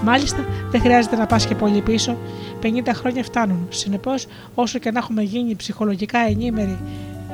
[0.03, 2.17] Μάλιστα, δεν χρειάζεται να πας και πολύ πίσω.
[2.61, 3.67] 50 χρόνια φτάνουν.
[3.69, 6.77] Συνεπώς, όσο και να έχουμε γίνει ψυχολογικά ενήμεροι,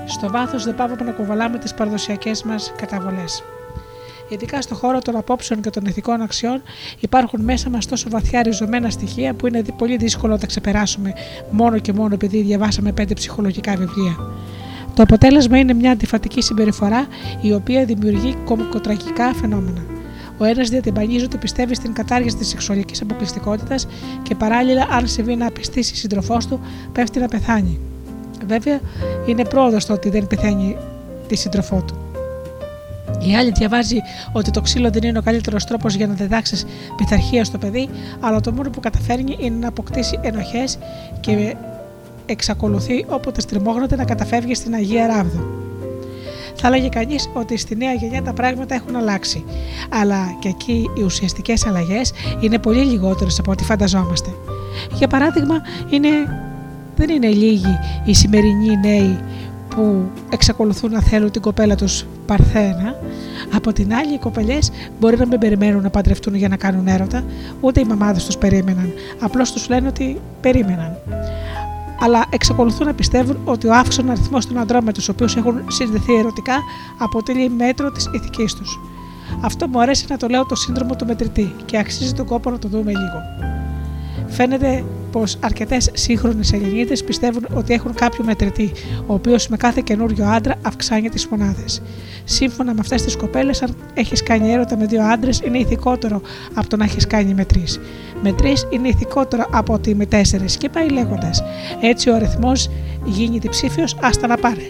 [0.06, 3.44] στο βάθος δεν πάμε να κουβαλάμε τις παραδοσιακές μας καταβολές.
[4.30, 6.62] Ειδικά στον χώρο των απόψεων και των ηθικών αξιών
[7.00, 11.14] υπάρχουν μέσα μας τόσο βαθιά ριζωμένα στοιχεία που είναι πολύ δύσκολο να τα ξεπεράσουμε
[11.52, 14.18] μόνο και μόνο επειδή διαβάσαμε πέντε ψυχολογικά βιβλία.
[14.96, 17.08] Το αποτέλεσμα είναι μια αντιφατική συμπεριφορά
[17.42, 19.93] η οποία δημιουργεί κομικοτραγικά φαινόμενα.
[20.44, 23.88] Ο ένας διατυμπανίζει ότι πιστεύει στην κατάργηση της σεξουαλικής αποκλειστικότητας
[24.24, 26.60] και παράλληλα, αν συμβεί να απιστήσει σύντροφό του,
[26.92, 27.80] πέφτει να πεθάνει.
[28.48, 28.80] Βέβαια,
[29.26, 30.78] είναι πρόοδος το ότι δεν πεθαίνει
[31.28, 31.96] τη σύντροφό του.
[33.28, 33.98] Η άλλη διαβάζει
[34.32, 36.66] ότι το ξύλο δεν είναι ο καλύτερος τρόπος για να διδάξεις
[36.98, 37.90] πειθαρχία στο παιδί,
[38.20, 40.78] αλλά το μόνο που καταφέρνει είναι να αποκτήσει ενοχές
[41.20, 41.56] και
[42.26, 45.73] εξακολουθεί όποτε στριμώχνεται να καταφεύγει στην Αγία Ράβδο.
[46.56, 49.44] Θα έλεγε κανείς ότι στη νέα γενιά τα πράγματα έχουν αλλάξει,
[49.90, 54.30] αλλά και εκεί οι ουσιαστικές αλλαγές είναι πολύ λιγότερες από ό,τι φανταζόμαστε.
[54.94, 56.10] Για παράδειγμα, είναι,
[56.96, 59.20] δεν είναι λίγοι οι σημερινοί νέοι
[59.76, 62.96] που εξακολουθούν να θέλουν την κοπέλα τους παρθένα,
[63.56, 67.24] από την άλλη οι κοπελιές μπορεί να μην περιμένουν να παντρευτούν για να κάνουν έρωτα,
[67.60, 70.98] ούτε οι μαμάδες τους περίμεναν, απλώς τους λένε ότι περίμεναν
[72.00, 76.16] αλλά εξακολουθούν να πιστεύουν ότι ο αύξον αριθμός των ανδρών με τους οποίους έχουν συνδεθεί
[76.16, 76.56] ερωτικά
[76.98, 78.80] αποτελεί μέτρο της ηθικής τους.
[79.42, 82.60] Αυτό μου αρέσει να το λέω το σύνδρομο του μετρητή και αξίζει τον κόπο να
[82.60, 83.22] το δούμε λίγο.
[84.34, 88.72] Φαίνεται πως αρκετές σύγχρονες Ελληνίδε πιστεύουν ότι έχουν κάποιο μετρητή,
[89.06, 91.82] ο οποίος με κάθε καινούριο άντρα αυξάνει τις μονάδες.
[92.24, 96.22] Σύμφωνα με αυτές τις κοπέλες, αν έχεις κάνει έρωτα με δύο άντρες, είναι ηθικότερο
[96.54, 97.80] από το να έχεις κάνει με τρεις.
[98.24, 101.44] Με τρεις είναι ηθικότερο από ότι με τέσσερις και πάει λέγοντας.
[101.82, 102.70] Έτσι ο αριθμός
[103.06, 104.64] γίνεται ψήφιος, άστα να πάρε.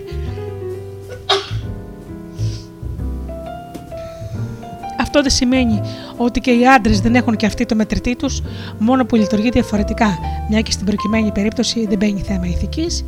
[5.15, 5.81] Αυτό δεν σημαίνει
[6.17, 8.41] ότι και οι άντρες δεν έχουν και αυτοί το μετρητή τους,
[8.79, 10.17] μόνο που λειτουργεί διαφορετικά,
[10.49, 13.05] μια και στην προκειμένη περίπτωση δεν μπαίνει θέμα ηθικής.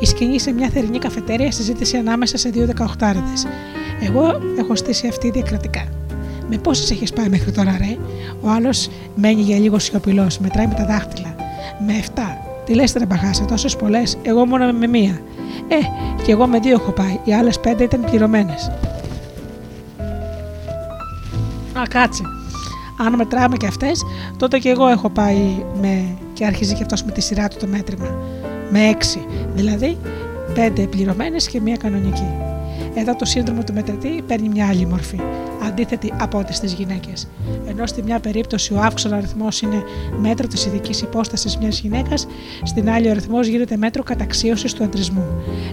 [0.00, 3.46] Η σκηνή σε μια θερινή καφετέρια συζήτηση ανάμεσα σε δύο δεκαοχτάριδες.
[4.06, 5.84] Εγώ έχω στήσει αυτή διακρατικά.
[6.48, 7.96] Με πόσες έχεις πάει μέχρι τώρα, ρε;
[8.40, 11.34] Ο άλλος μένει για λίγο σιωπηλός, μετράει με τα δάχτυλα.
[11.86, 12.20] Με 7.
[12.64, 15.20] Τι λες, ρε μπαγάσα, τόσες πολλές, εγώ μόνο με μία.
[15.68, 15.76] Ε,
[16.24, 18.70] και εγώ με δύο έχω πάει, οι άλλες πέντε ήταν πληρωμένες.
[21.78, 22.22] Α, κάτσε.
[22.96, 24.02] Αν μετράμε και αυτές,
[24.36, 26.16] τότε και εγώ έχω πάει με.
[26.32, 28.16] και αρχίζει και αυτό με τη σειρά του το μέτρημα.
[28.70, 29.26] Με έξι.
[29.54, 29.98] Δηλαδή,
[30.54, 32.28] πέντε πληρωμένες και μία κανονική.
[32.94, 35.20] Εδώ το σύνδρομο του μετρητή παίρνει μια άλλη μορφή,
[35.66, 37.28] αντίθετη από ό,τι στις γυναίκες.
[37.68, 39.82] Ενώ στη μια περίπτωση ο αύξον αριθμός είναι
[40.20, 42.26] μέτρο της ειδικής υπόστασης μιας γυναίκας,
[42.62, 45.26] στην άλλη ο αριθμός γίνεται μέτρο καταξίωσης του αντρισμού.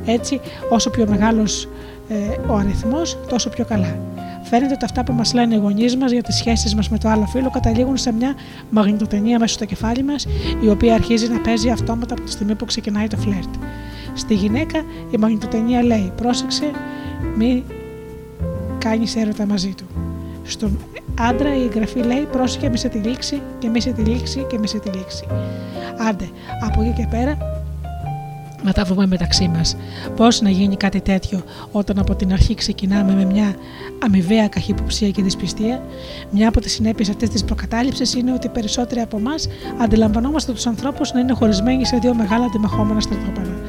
[0.06, 0.39] Έτσι,
[0.70, 1.70] όσο πιο μεγάλος
[2.10, 2.16] ε,
[2.47, 3.97] ο αριθμός, τόσο πιο καλά.
[4.42, 7.10] Φαίνεται ότι αυτά που μας λένε οι γονείς μας για τις σχέσεις μας με το
[7.10, 8.36] άλλο φίλο καταλήγουν σε μια
[8.70, 10.28] μαγνητοτενία μέσα στο κεφάλι μας,
[10.62, 13.54] η οποία αρχίζει να παίζει αυτόματα από τη στιγμή που ξεκινάει το φλερτ.
[14.14, 14.80] Στη γυναίκα
[15.12, 16.72] η μαγνητοτενία λέει: Πρόσεξε,
[17.38, 17.64] μη
[18.78, 19.86] κάνεις έρωτα μαζί του.
[20.44, 20.80] Στον
[21.20, 24.58] άντρα η εγγραφή λέει πρόσεχε μη σε τη λήξη και μη σε τη λήξη και
[24.58, 25.26] μη σε τη λήξη.
[26.10, 26.30] Άντε,
[26.66, 27.61] από εκεί και πέρα
[28.64, 29.76] να τα βρούμε μεταξύ μας.
[30.16, 33.55] Πώς να γίνει κάτι τέτοιο όταν από την αρχή ξεκινάμε με μια
[34.03, 35.84] αμοιβαία καχυποψία και δυσπιστία;
[36.32, 39.47] Μια από τις συνέπειες αυτής της προκατάληψης είναι ότι περισσότεροι από εμάς
[39.82, 43.59] αντιλαμβανόμαστε τους ανθρώπους να είναι χωρισμένοι σε δύο μεγάλα αντιμαχόμενα στρατόπεδα.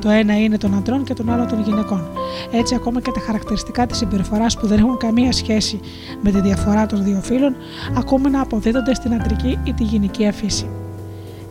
[0.00, 2.08] Το ένα είναι των αντρών και το άλλο των γυναικών.
[2.52, 5.80] Έτσι, ακόμα και τα χαρακτηριστικά της συμπεριφοράς που δεν έχουν καμία σχέση
[6.22, 7.56] με τη διαφορά των δύο φύλων,
[7.96, 10.70] ακούμε να αποδίδονται στην αντρική ή τη γυναική αφήση.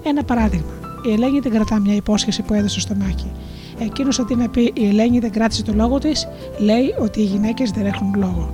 [0.03, 0.80] Ένα παράδειγμα.
[1.05, 3.31] Η Ελένη δεν κρατά μια υπόσχεση που έδωσε στο Μάκη.
[3.79, 6.27] Εκείνος αντί να πει η Ελένη δεν κράτησε το λόγο της,
[6.59, 8.51] λέει ότι οι γυναίκες δεν έχουν λόγο.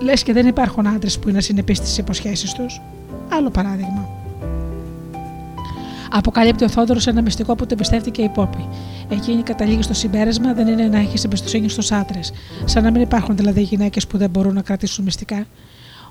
[0.00, 2.80] Λες και δεν υπάρχουν άντρες που είναι συνεπείς στις υποσχέσεις τους.
[3.28, 4.08] Άλλο παράδειγμα.
[6.10, 8.68] Αποκαλύπτει ο Θόδωρος ένα μυστικό που το εμπιστεύτηκε η Πόπη.
[9.08, 12.32] Εκείνη καταλήγει στο συμπέρασμα δεν είναι να έχεις εμπιστοσύνη στους άντρες.
[12.64, 15.46] Σαν να μην υπάρχουν δηλαδή γυναίκες που δεν μπορούν να κρατήσουν μυστικά.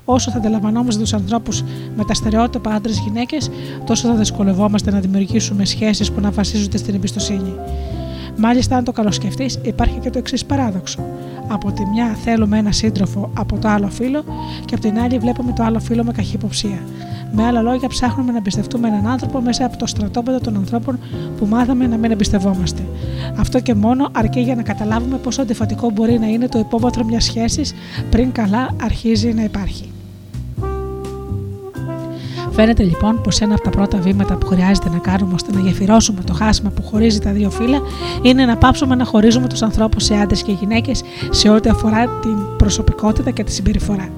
[0.08, 1.62] Όσο θα αντιλαμβανόμαστε τους ανθρώπους
[1.96, 3.36] με τα στερεότυπα άντρε-γυναίκε,
[3.84, 7.54] τόσο θα δυσκολευόμαστε να δημιουργήσουμε σχέσεις που να βασίζονται στην εμπιστοσύνη.
[8.36, 11.04] Μάλιστα, αν το καλοσκεφτείς, υπάρχει και το εξής παράδοξο.
[11.48, 14.24] Από τη μια θέλουμε ένα σύντροφο από το άλλο φύλλο
[14.64, 16.78] και από την άλλη βλέπουμε το άλλο φύλλο με καχυποψία.
[17.32, 20.98] Με άλλα λόγια, ψάχνουμε να εμπιστευτούμε έναν άνθρωπο μέσα από το στρατόπεδο των ανθρώπων
[21.38, 22.82] που μάθαμε να μην εμπιστευόμαστε.
[23.36, 27.24] Αυτό και μόνο αρκεί για να καταλάβουμε πόσο αντιφατικό μπορεί να είναι το υπόβαθρο μιας
[27.24, 27.74] σχέσης
[28.10, 29.90] πριν καλά αρχίζει να υπάρχει.
[32.56, 36.20] Φαίνεται λοιπόν πως ένα από τα πρώτα βήματα που χρειάζεται να κάνουμε ώστε να γεφυρώσουμε
[36.26, 37.80] το χάσμα που χωρίζει τα δύο φύλλα
[38.22, 42.36] είναι να πάψουμε να χωρίζουμε τους ανθρώπους σε άντρες και γυναίκες σε ό,τι αφορά την
[42.56, 44.08] προσωπικότητα και τη συμπεριφορά.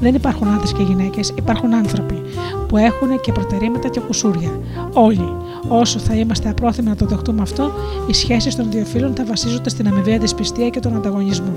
[0.00, 2.22] Δεν υπάρχουν άντρες και γυναίκες, υπάρχουν άνθρωποι
[2.68, 4.50] που έχουν και προτερήματα και κουσούρια.
[4.92, 5.36] Όλοι.
[5.68, 7.72] Όσο θα είμαστε απρόθυμοι να το δεχτούμε αυτό,
[8.06, 11.52] οι σχέσεις των δύο φίλων θα βασίζονται στην αμοιβαία δυσπιστία και τον ανταγωνισμό.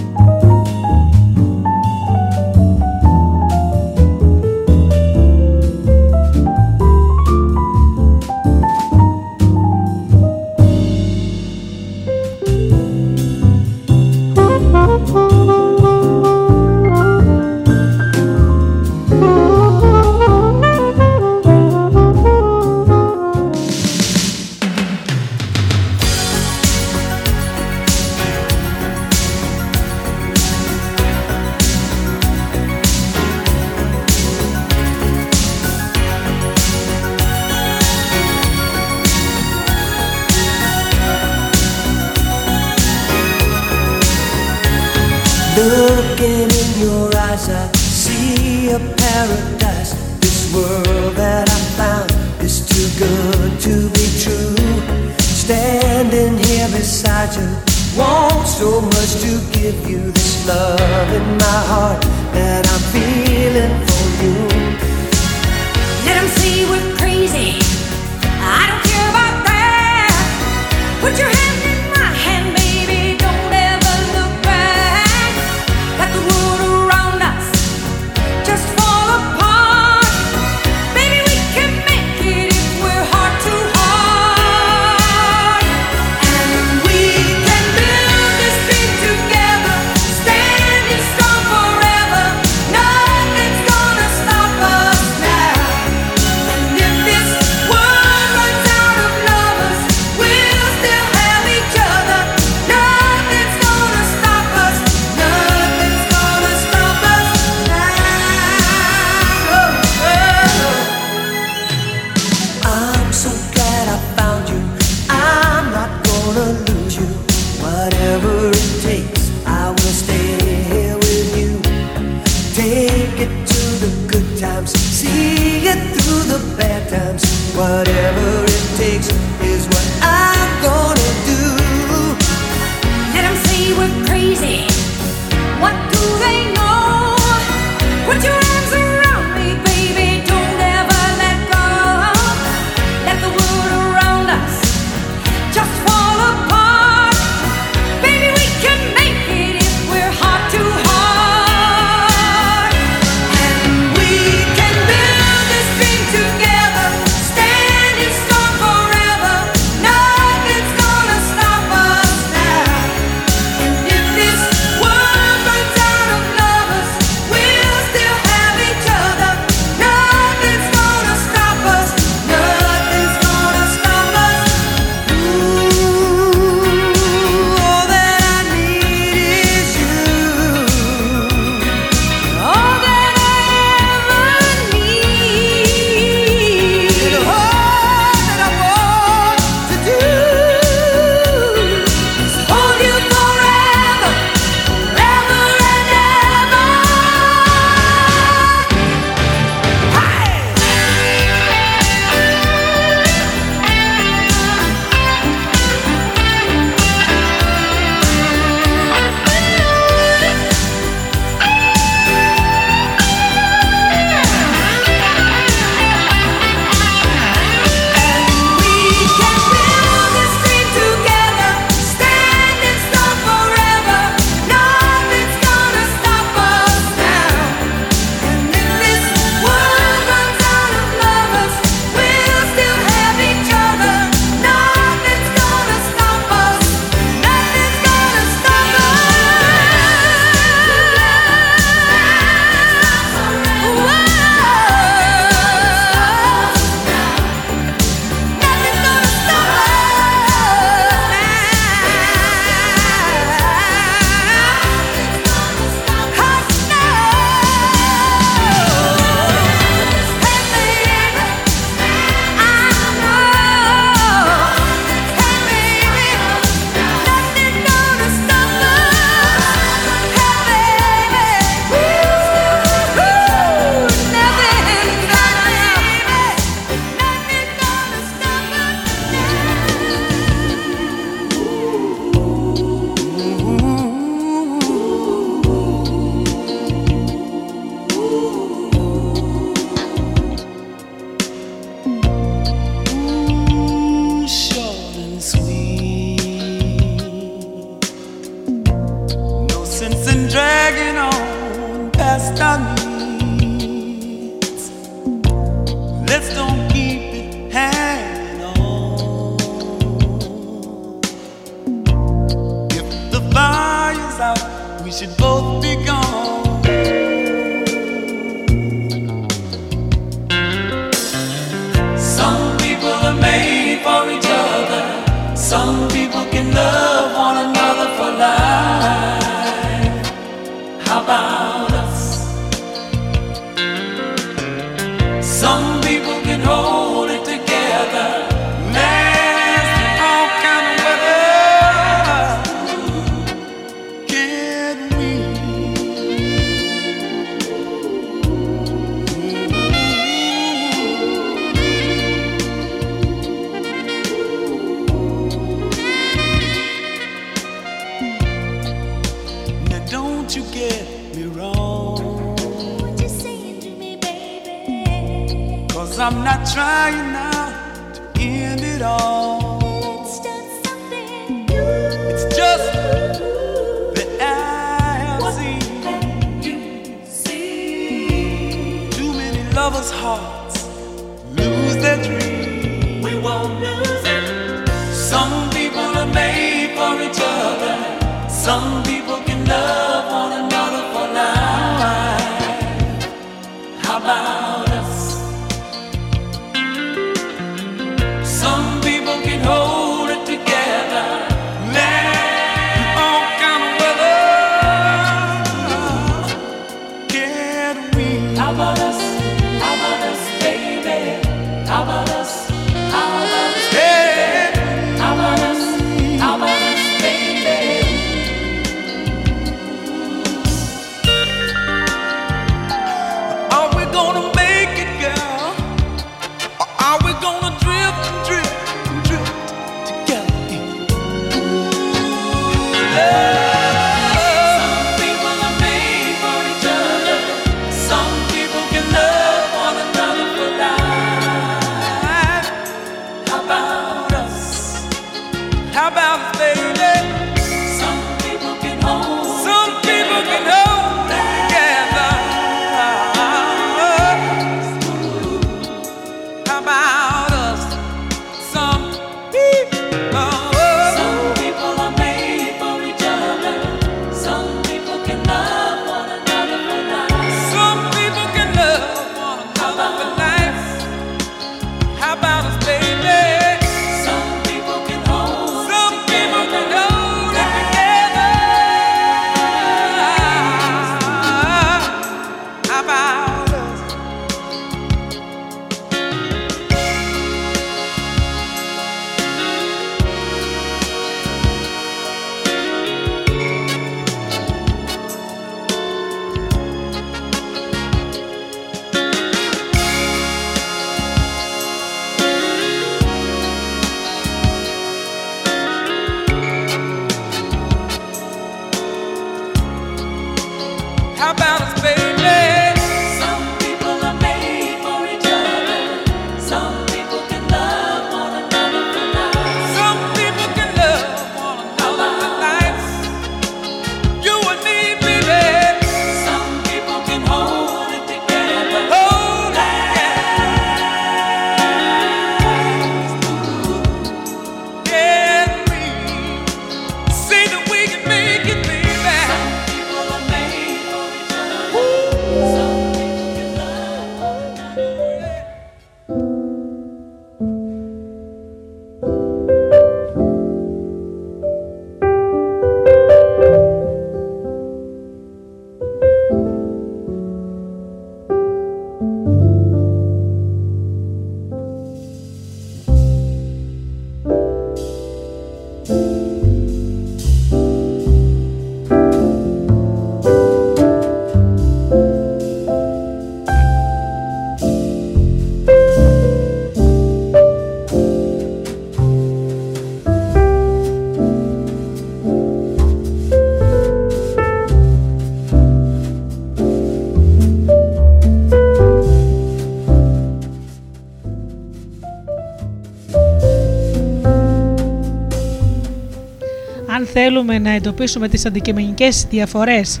[597.12, 600.00] Θέλουμε να εντοπίσουμε τις αντικειμενικές διαφορές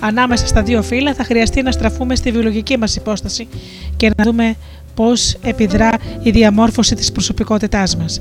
[0.00, 3.48] ανάμεσα στα δύο φύλλα, θα χρειαστεί να στραφούμε στη βιολογική μας υπόσταση
[3.96, 4.54] και να δούμε
[4.94, 5.90] πώς επιδρά
[6.22, 8.20] η διαμόρφωση της προσωπικότητάς μας.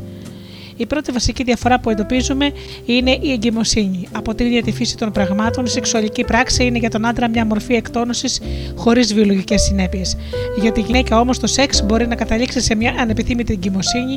[0.76, 2.52] Η πρώτη βασική διαφορά που εντοπίζουμε
[2.86, 4.08] είναι η εγκυμοσύνη.
[4.12, 7.46] Από την ίδια τη φύση των πραγμάτων, η σεξουαλική πράξη είναι για τον άντρα μια
[7.46, 8.42] μορφή εκτόνωσης
[8.76, 10.18] χωρίς βιολογικές συνέπειες.
[10.62, 14.16] Για τη γυναίκα όμως το σεξ μπορεί να καταλήξει σε μια ανεπιθύμητη εγκυμοσύνη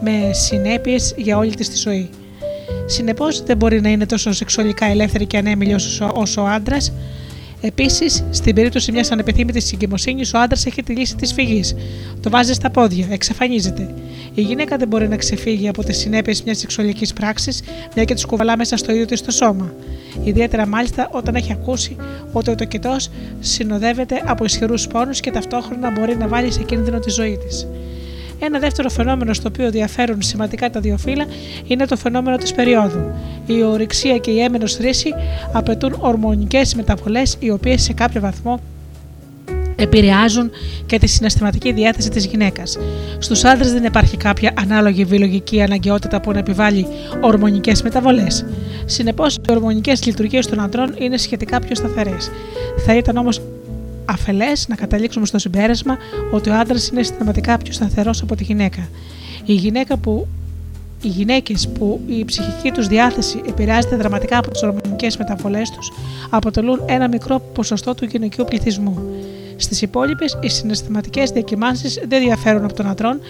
[0.00, 2.10] με συνέπειες για όλη της τη ζωή.
[2.86, 6.92] Συνεπώς, δεν μπορεί να είναι τόσο σεξουαλικά ελεύθερη και ανέμιλη όσο, όσο ο άντρας.
[7.60, 11.74] Επίσης, στην περίπτωση μιας ανεπιθύμητης εγκυμοσύνη, ο άντρας έχει τη λύση της φυγής.
[12.20, 13.94] Το βάζει στα πόδια, εξαφανίζεται.
[14.34, 17.62] Η γυναίκα δεν μπορεί να ξεφύγει από τις συνέπειες μιας σεξουαλικής πράξης,
[17.94, 19.74] μια και του κουβαλά μέσα στο ίδιο της το σώμα.
[20.24, 21.96] Ιδιαίτερα μάλιστα όταν έχει ακούσει
[22.32, 23.10] ότι ο τοκετός
[23.40, 27.66] συνοδεύεται από ισχυρούς πόνους και ταυτόχρονα μπορεί να βάλει σε κίνδυνο τη ζωή της.
[28.40, 31.24] Ένα δεύτερο φαινόμενο στο οποίο διαφέρουν σημαντικά τα δύο φύλλα
[31.66, 33.14] είναι το φαινόμενο της περίοδου.
[33.46, 35.14] Η ορυξία και η έμενος ρίση
[35.52, 38.60] απαιτούν ορμονικές μεταβολές οι οποίες σε κάποιο βαθμό
[39.76, 40.50] επηρεάζουν
[40.86, 42.78] και τη συναισθηματική διάθεση της γυναίκας.
[43.18, 46.86] Στους άντρε δεν υπάρχει κάποια ανάλογη βιολογική αναγκαιότητα που να επιβάλλει
[47.20, 48.44] ορμονικές μεταβολές.
[48.84, 52.30] Συνεπώς, οι ορμονικές λειτουργίες των αντρών είναι σχετικά πιο σταθερές.
[52.86, 53.40] Θα ήταν όμως
[54.06, 55.96] αφελές να καταλήξουμε στο συμπέρασμα
[56.30, 58.88] ότι ο άντρας είναι συστηματικά πιο σταθερός από τη γυναίκα.
[59.44, 60.26] Η γυναίκα που
[61.02, 65.92] οι γυναίκες που η ψυχική τους διάθεση επηρεάζεται δραματικά από τις ορμονικές μεταβολές τους
[66.30, 68.98] αποτελούν ένα μικρό ποσοστό του γυναικείου πληθυσμού.
[69.56, 73.20] Στις υπόλοιπες, οι συναισθηματικές διακυμάνσεις δεν διαφέρουν από τον αντρών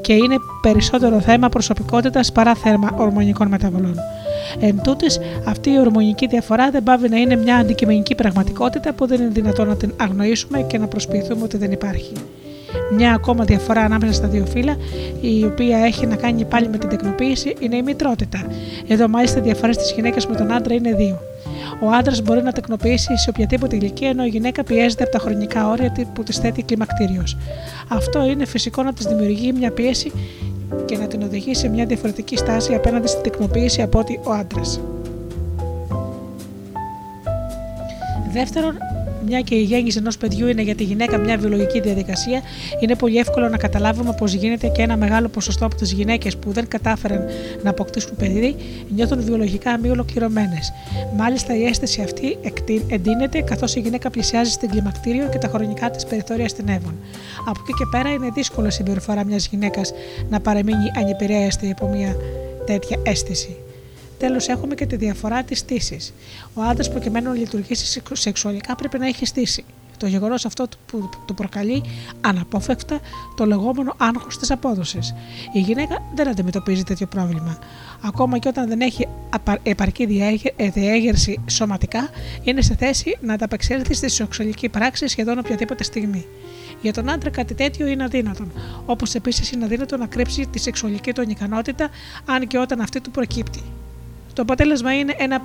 [0.00, 3.94] και είναι περισσότερο θέμα προσωπικότητας παρά θέμα ορμονικών μεταβολών.
[4.60, 9.20] Εν τούτης, αυτή η ορμονική διαφορά δεν πάβει να είναι μια αντικειμενική πραγματικότητα που δεν
[9.20, 12.12] είναι δυνατόν να την αγνοήσουμε και να προσποιηθούμε ότι δεν υπάρχει.
[12.92, 14.76] Μια ακόμα διαφορά ανάμεσα στα δύο φύλλα,
[15.20, 18.46] η οποία έχει να κάνει πάλι με την τεκνοποίηση, είναι η μητρότητα.
[18.88, 21.18] Εδώ μάλιστα οι διαφορές της γυναίκας με τον άντρα είναι δύο.
[21.80, 25.68] Ο άντρας μπορεί να τεκνοποιήσει σε οποιαδήποτε ηλικία, ενώ η γυναίκα πιέζεται από τα χρονικά
[25.68, 27.36] όρια που της θέτει κλιμακτήριος.
[27.88, 30.12] Αυτό είναι φυσικό να της δημιουργεί μια πίεση
[30.84, 34.80] και να την οδηγεί σε μια διαφορετική στάση απέναντι στην τεκνοποίηση από ότι ο άντρας.
[38.32, 38.76] Δεύτερον,
[39.26, 42.40] μια και η γέννηση ενός παιδιού είναι για τη γυναίκα μια βιολογική διαδικασία,
[42.80, 46.52] είναι πολύ εύκολο να καταλάβουμε πως γίνεται και ένα μεγάλο ποσοστό από τις γυναίκες που
[46.52, 47.24] δεν κατάφεραν
[47.62, 48.56] να αποκτήσουν παιδί
[48.88, 50.72] νιώθουν βιολογικά μη ολοκληρωμένες.
[51.16, 52.38] Μάλιστα, η αίσθηση αυτή
[52.88, 56.94] εντείνεται καθώς η γυναίκα πλησιάζει στην κλιμακτήριο και τα χρονικά της περιθώρια στενεύουν.
[57.48, 59.92] Από εκεί και πέρα είναι δύσκολο η συμπεριφορά μιας γυναίκας
[60.28, 62.16] να παραμείνει ανεπηρέαστη από μια
[62.66, 63.56] τέτοια αίσθηση.
[64.18, 66.12] Τέλος, έχουμε και τη διαφορά της στήσης.
[66.54, 69.64] Ο άντρας, προκειμένου να λειτουργήσει σεξουαλικά, πρέπει να έχει στήση.
[69.98, 71.82] Το γεγονός αυτό που του προκαλεί
[72.20, 73.00] αναπόφευκτα
[73.36, 75.14] το λεγόμενο άγχος της απόδοσης.
[75.52, 77.58] Η γυναίκα δεν αντιμετωπίζει τέτοιο πρόβλημα.
[78.02, 79.08] Ακόμα και όταν δεν έχει
[79.62, 80.06] επαρκή
[80.72, 82.08] διέγερση σωματικά,
[82.42, 86.26] είναι σε θέση να ανταπεξέλθει στη σεξουαλική πράξη σχεδόν οποιαδήποτε στιγμή.
[86.82, 88.52] Για τον άντρα κάτι τέτοιο είναι αδύνατον,
[88.86, 91.88] όπως επίσης είναι αδύνατο να κρύψει τη σεξουαλική του ανικανότητα,
[92.26, 93.62] αν και όταν αυτή του προκύπτει.
[94.36, 95.42] Το αποτέλεσμα είναι ένα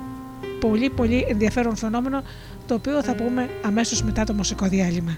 [0.60, 2.22] πολύ πολύ ενδιαφέρον φαινόμενο
[2.66, 5.16] το οποίο θα πούμε αμέσως μετά το μουσικό διάλειμμα.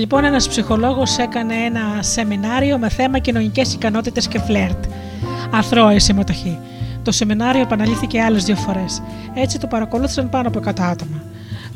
[0.00, 4.84] Λοιπόν ένας ψυχολόγος έκανε ένα σεμινάριο με θέμα κοινωνικές ικανότητες και φλερτ.
[5.50, 6.58] Αθρώη συμμετοχή.
[7.02, 9.02] Το σεμινάριο επαναλήθηκε άλλες δύο φορές.
[9.34, 11.22] Έτσι το παρακολούθησαν πάνω από 100 άτομα.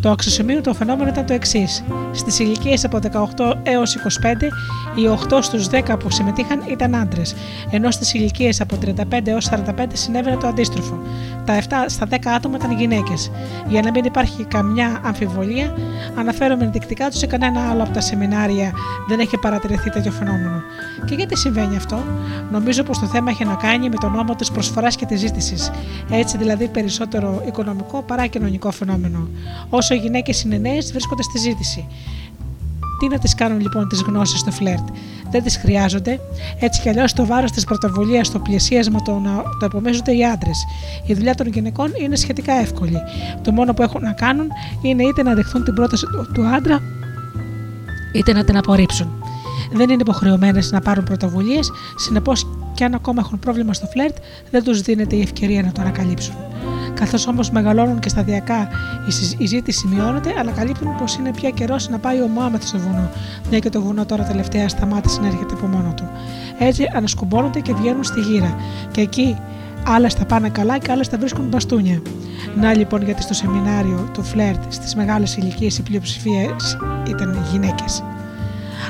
[0.00, 1.84] Το αξιοσημείωτο φαινόμενο ήταν το εξής.
[2.12, 4.48] Στις ηλικίες από 18 έως 25,
[4.94, 7.34] οι 8 στους 10 που συμμετείχαν ήταν άντρες,
[7.70, 10.98] ενώ στις ηλικίες από 35 έως 45 συνέβαινε το αντίστροφο.
[11.44, 13.30] Τα 7 στα 10 άτομα ήταν γυναίκες.
[13.68, 15.74] Για να μην υπάρχει καμιά αμφιβολία,
[16.14, 18.72] αναφέρομαι ενδεικτικά τους σε κανένα άλλο από τα σεμινάρια
[19.08, 20.62] δεν έχει παρατηρηθεί τέτοιο φαινόμενο.
[21.06, 22.02] Και γιατί συμβαίνει αυτό,
[22.50, 25.70] νομίζω πως το θέμα έχει να κάνει με τον νόμο της προσφοράς και της ζήτησης.
[26.10, 29.28] Έτσι δηλαδή περισσότερο οικονομικό παρά κοινωνικό φαινόμενο.
[29.68, 31.86] Όσο οι γυναίκες είναι νέες, βρίσκονται στη ζήτηση.
[33.04, 34.88] Τι να τις κάνουν λοιπόν τις γνώσεις στο φλερτ;
[35.30, 36.20] Δεν τις χρειάζονται.
[36.58, 40.64] Έτσι κι αλλιώς το βάρος της πρωτοβουλίας στο πλησίασμα το να το απομίζονται οι άντρες.
[41.06, 42.98] Η δουλειά των γυναικών είναι σχετικά εύκολη.
[43.42, 44.48] Το μόνο που έχουν να κάνουν
[44.82, 46.82] είναι είτε να δεχθούν την πρόταση του- του άντρα,
[48.14, 49.22] είτε να την απορρίψουν.
[49.72, 54.16] Δεν είναι υποχρεωμένες να πάρουν πρωτοβουλίες, συνεπώς και αν ακόμα έχουν πρόβλημα στο φλερτ,
[54.50, 56.34] δεν τους δίνεται η ευκαιρία να το ανακαλύψουν.
[56.94, 58.68] Καθώς όμως μεγαλώνουν και σταδιακά
[59.08, 62.78] η, συζ- η ζήτηση μειώνεται, ανακαλύπτουν πως είναι πια καιρός να πάει ο Μωάμεθ στο
[62.78, 63.10] βουνό,
[63.50, 66.10] μια και το βουνό τώρα τελευταία σταμάτησε να έρχεται από μόνο του.
[66.58, 68.56] Έτσι ανασκουμπώνονται και βγαίνουν στη γύρα,
[68.90, 69.36] και εκεί
[69.86, 72.02] άλλε τα πάνε καλά και άλλε τα βρίσκουν μπαστούνια.
[72.60, 76.56] Να λοιπόν γιατί στο σεμινάριο του φλερτ στις μεγάλες ηλικίες η πλειοψηφία
[77.08, 78.02] ήταν γυναίκες.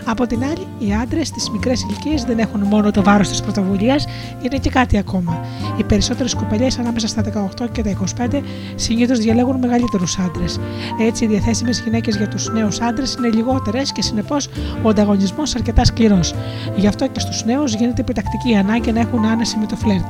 [0.05, 4.05] Από την άλλη, οι άντρες στις μικρές ηλικίες δεν έχουν μόνο το βάρος της πρωτοβουλίας,
[4.43, 5.45] είναι και κάτι ακόμα.
[5.79, 8.43] Οι περισσότερες κοπελιές ανάμεσα στα 18 και τα 25
[8.75, 10.61] συνήθως διαλέγουν μεγαλύτερους άντρες.
[11.01, 14.49] Έτσι, οι διαθέσιμες γυναίκες για τους νέους άντρες είναι λιγότερες και συνεπώς
[14.83, 16.35] ο ανταγωνισμός αρκετά σκληρός.
[16.77, 20.07] Γι' αυτό και στους νέους γίνεται επιτακτική ανάγκη να έχουν άνεση με το φλερτ.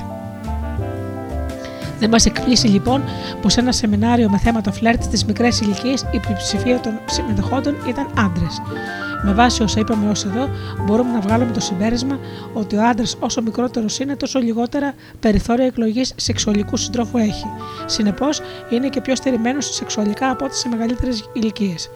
[2.04, 3.02] Δεν μας εκπλήσει λοιπόν
[3.42, 7.76] πω σε ένα σεμινάριο με θέμα το φλερτ στις μικρές ηλικίες η πλειοψηφία των συμμετεχόντων
[7.88, 8.62] ήταν άντρες.
[9.22, 10.48] Με βάση όσα είπαμε ως εδώ,
[10.86, 12.18] μπορούμε να βγάλουμε το συμπέρασμα
[12.52, 17.46] ότι ο άντρας όσο μικρότερος είναι, τόσο λιγότερα περιθώρια εκλογής σεξουαλικού συντρόφου έχει.
[17.86, 18.40] Συνεπώς,
[18.70, 21.90] είναι και πιο στερημένος σεξουαλικά από ό,τι σε μεγαλύτερες ηλικίες.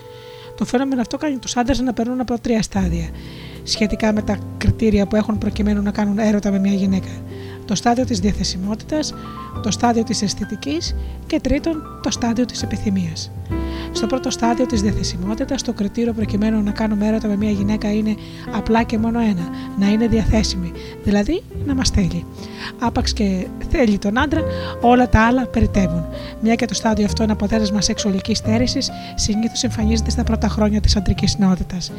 [0.56, 3.08] Το φαινόμενο αυτό κάνει τους άντρες να περνούν από τρία στάδια
[3.62, 7.08] σχετικά με τα κριτήρια που έχουν προκειμένου να κάνουν έρωτα με μια γυναίκα.
[7.68, 9.14] Το στάδιο της διαθεσιμότητας,
[9.62, 10.94] το στάδιο της αισθητικής
[11.26, 13.30] και τρίτον το στάδιο της επιθυμίας.
[13.92, 18.14] Στο πρώτο στάδιο της διαθεσιμότητας, το κριτήριο προκειμένου να κάνουμε έρωτα με μια γυναίκα είναι
[18.56, 19.48] απλά και μόνο ένα,
[19.78, 20.72] να είναι διαθέσιμη,
[21.04, 22.24] δηλαδή να μας θέλει.
[22.78, 24.42] Άπαξ και θέλει τον άντρα,
[24.80, 26.04] όλα τα άλλα περιτεύουν.
[26.40, 28.78] Μια και το στάδιο αυτό είναι αποτέλεσμα σεξουαλικής στέρηση,
[29.14, 31.92] συνήθως εμφανίζεται στα πρώτα χρόνια της αντρικής νεότητας.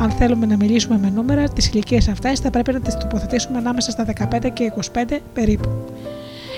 [0.00, 3.90] Αν θέλουμε να μιλήσουμε με νούμερα, τις ηλικίες αυτές θα πρέπει να τις τοποθετήσουμε ανάμεσα
[3.90, 5.68] στα 15 και 25 περίπου.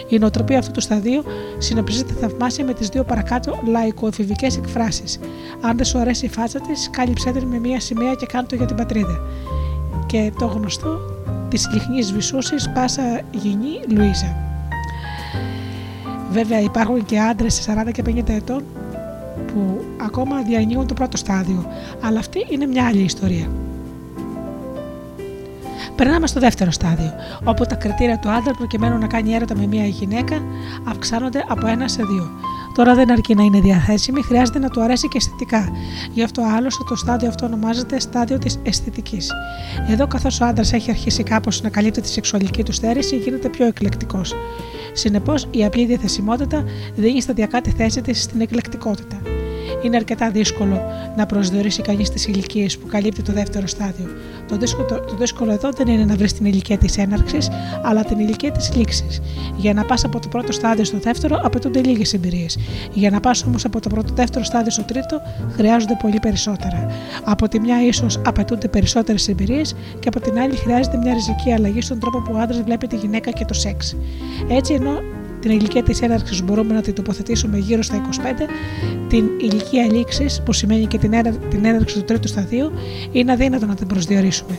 [0.09, 1.23] Η νοοτροπία αυτού του σταδίου
[1.59, 5.19] συνοψίζεται θαυμάσια με τις δύο παρακάτω λαϊκοεφηβικέ εκφράσεις.
[5.61, 8.67] Αν δεν σου αρέσει η φάτσα της, κάλυψέ την με μία σημαία και κάντο για
[8.67, 9.21] την πατρίδα.
[10.07, 11.01] Και το γνωστό
[11.49, 14.37] της λιχνή βυσούσης πάσα γυνή Λουίζα.
[16.31, 18.63] Βέβαια υπάρχουν και άντρες σε 40 και 50 ετών
[19.47, 21.67] που ακόμα διανύουν το πρώτο στάδιο,
[22.01, 23.49] αλλά αυτή είναι μια άλλη ιστορία.
[25.97, 27.13] Περνάμε στο δεύτερο στάδιο,
[27.45, 30.43] όπου τα κριτήρια του άντρα προκειμένου να κάνει έρωτα με μια γυναίκα
[30.85, 32.31] αυξάνονται από ένα σε δύο.
[32.75, 35.69] Τώρα δεν αρκεί να είναι διαθέσιμη, χρειάζεται να του αρέσει και αισθητικά.
[36.13, 39.31] Γι' αυτό άλλωστε το στάδιο αυτό ονομάζεται στάδιο της αισθητικής.
[39.89, 43.67] Εδώ, καθώς ο άντρας έχει αρχίσει κάπως να καλύπτει τη σεξουαλική του στέρηση, γίνεται πιο
[43.67, 44.35] εκλεκτικός.
[44.93, 49.17] Συνεπώς, η απλή διαθεσιμότητα δίνει σταδιακά τη θέση της στην εκλεκτικότητα.
[49.87, 50.83] Είναι αρκετά δύσκολο
[51.17, 54.07] να προσδιορίσει κανείς τις ηλικίες που καλύπτει το δεύτερο στάδιο.
[54.49, 57.49] Το δύσκολο, το δύσκολο εδώ δεν είναι να βρεις την ηλικία της έναρξης,
[57.83, 59.21] αλλά την ηλικία της λήξης.
[59.57, 62.59] Για να πας από το πρώτο στάδιο στο δεύτερο, απαιτούνται λίγες εμπειρίες.
[62.93, 65.23] Για να πας όμως από το πρώτο δεύτερο στάδιο στο τρίτο,
[65.53, 66.87] χρειάζονται πολύ περισσότερα.
[67.25, 71.81] Από τη μια, ίσως απαιτούνται περισσότερες εμπειρίες και από την άλλη, χρειάζεται μια ριζική αλλαγή
[71.81, 73.97] στον τρόπο που ο άντρας βλέπει τη γυναίκα και το σεξ.
[74.49, 75.01] Έτσι, ενώ
[75.47, 78.49] την ηλικία της έναρξης μπορούμε να την τοποθετήσουμε γύρω στα 25,
[79.09, 82.71] την ηλικία λήξης, που σημαίνει και την, ένα- την έναρξη του τρίτου σταδίου,
[83.13, 84.59] είναι αδύνατο να την προσδιορίσουμε.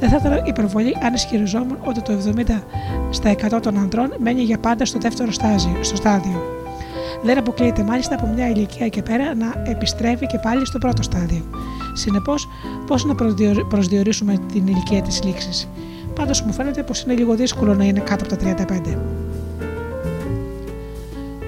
[0.00, 2.62] Δεν θα ήταν υπερβολή αν ισχυριζόμουν ότι το 70
[3.10, 5.76] στα 100 των ανδρών μένει για πάντα στο δεύτερο στάδιο.
[5.80, 6.42] Στο στάδιο.
[7.22, 11.42] Δεν αποκλείεται μάλιστα από μια ηλικία και πέρα να επιστρέφει και πάλι στο πρώτο στάδιο.
[11.92, 12.48] Συνεπώς,
[12.86, 15.68] πώς να προσδιορι- προσδιορίσουμε την ηλικία της λήξης;
[16.14, 18.98] Πάντως μου φαίνεται πως είναι λίγο δύσκολο να είναι κάτω από τα 35.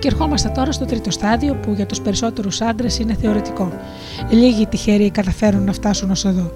[0.01, 3.73] Και ερχόμαστε τώρα στο τρίτο στάδιο που για τους περισσότερους άντρες είναι θεωρητικό.
[4.31, 6.53] Λίγοι τυχαίροι καταφέρουν να φτάσουν ως εδώ.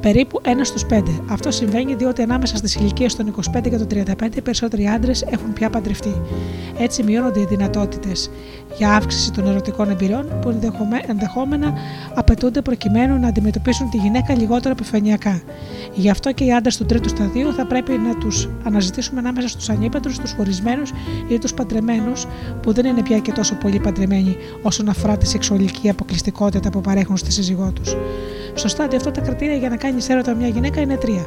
[0.00, 1.10] Περίπου ένας στους πέντε.
[1.30, 5.52] Αυτό συμβαίνει διότι ανάμεσα στις ηλικίες των 25 και των 35 οι περισσότεροι άντρες έχουν
[5.52, 6.22] πια παντρευτεί.
[6.78, 8.30] Έτσι μειώνονται οι δυνατότητες
[8.76, 11.72] για αύξηση των ερωτικών εμπειριών που ενδεχομε- ενδεχόμενα
[12.14, 15.42] απαιτούνται προκειμένου να αντιμετωπίσουν τη γυναίκα λιγότερο επιφανειακά.
[15.94, 19.68] Γι' αυτό και οι άντρες του τρίτου σταδίου θα πρέπει να τους αναζητήσουμε ανάμεσα στους
[19.68, 20.90] ανήπαντρους, τους χωρισμένους
[21.28, 22.26] ή τους παντρεμένους,
[22.62, 27.16] που δεν είναι πια και τόσο πολύ παντρεμένοι όσον αφορά τη σεξουαλική αποκλειστικότητα που παρέχουν
[27.16, 27.96] στη σύζυγό τους.
[28.54, 31.24] Στο στάδιο αυτό τα κριτήρια για να κάνεις έρωτα με μια γυναίκα είναι τρία.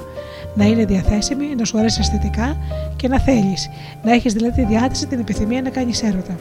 [0.56, 2.58] Να είναι διαθέσιμη, να σου αρέσει αισθητικά
[2.96, 3.70] και να θέλεις.
[4.04, 6.36] Να έχεις δηλαδή διάθεση την επιθυμία να κάνεις έρωτα.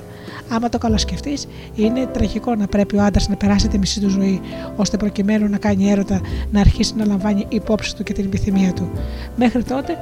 [0.50, 1.38] Άμα το καλοσκεφτεί,
[1.74, 4.40] είναι τραγικό να πρέπει ο άντρας να περάσει τη μισή του ζωή,
[4.76, 6.20] ώστε προκειμένου να κάνει έρωτα
[6.50, 8.90] να αρχίσει να λαμβάνει υπόψη του και την επιθυμία του.
[9.36, 9.96] Μέχρι τότε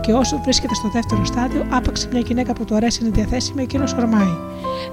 [0.00, 3.92] και όσο βρίσκεται στο δεύτερο στάδιο, άπαξ μια γυναίκα που του αρέσει είναι διαθέσιμη, εκείνος
[3.92, 4.36] ορμάει.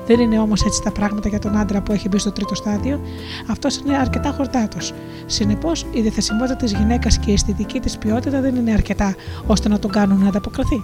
[0.05, 3.01] Δεν είναι όμως έτσι τα πράγματα για τον άντρα που έχει μπει στο τρίτο στάδιο.
[3.47, 4.93] Αυτός είναι αρκετά χορτάτος.
[5.25, 9.15] Συνεπώς, η διαθεσιμότητα της γυναίκας και η αισθητική της ποιότητα δεν είναι αρκετά
[9.47, 10.83] ώστε να τον κάνουν να ανταποκριθεί.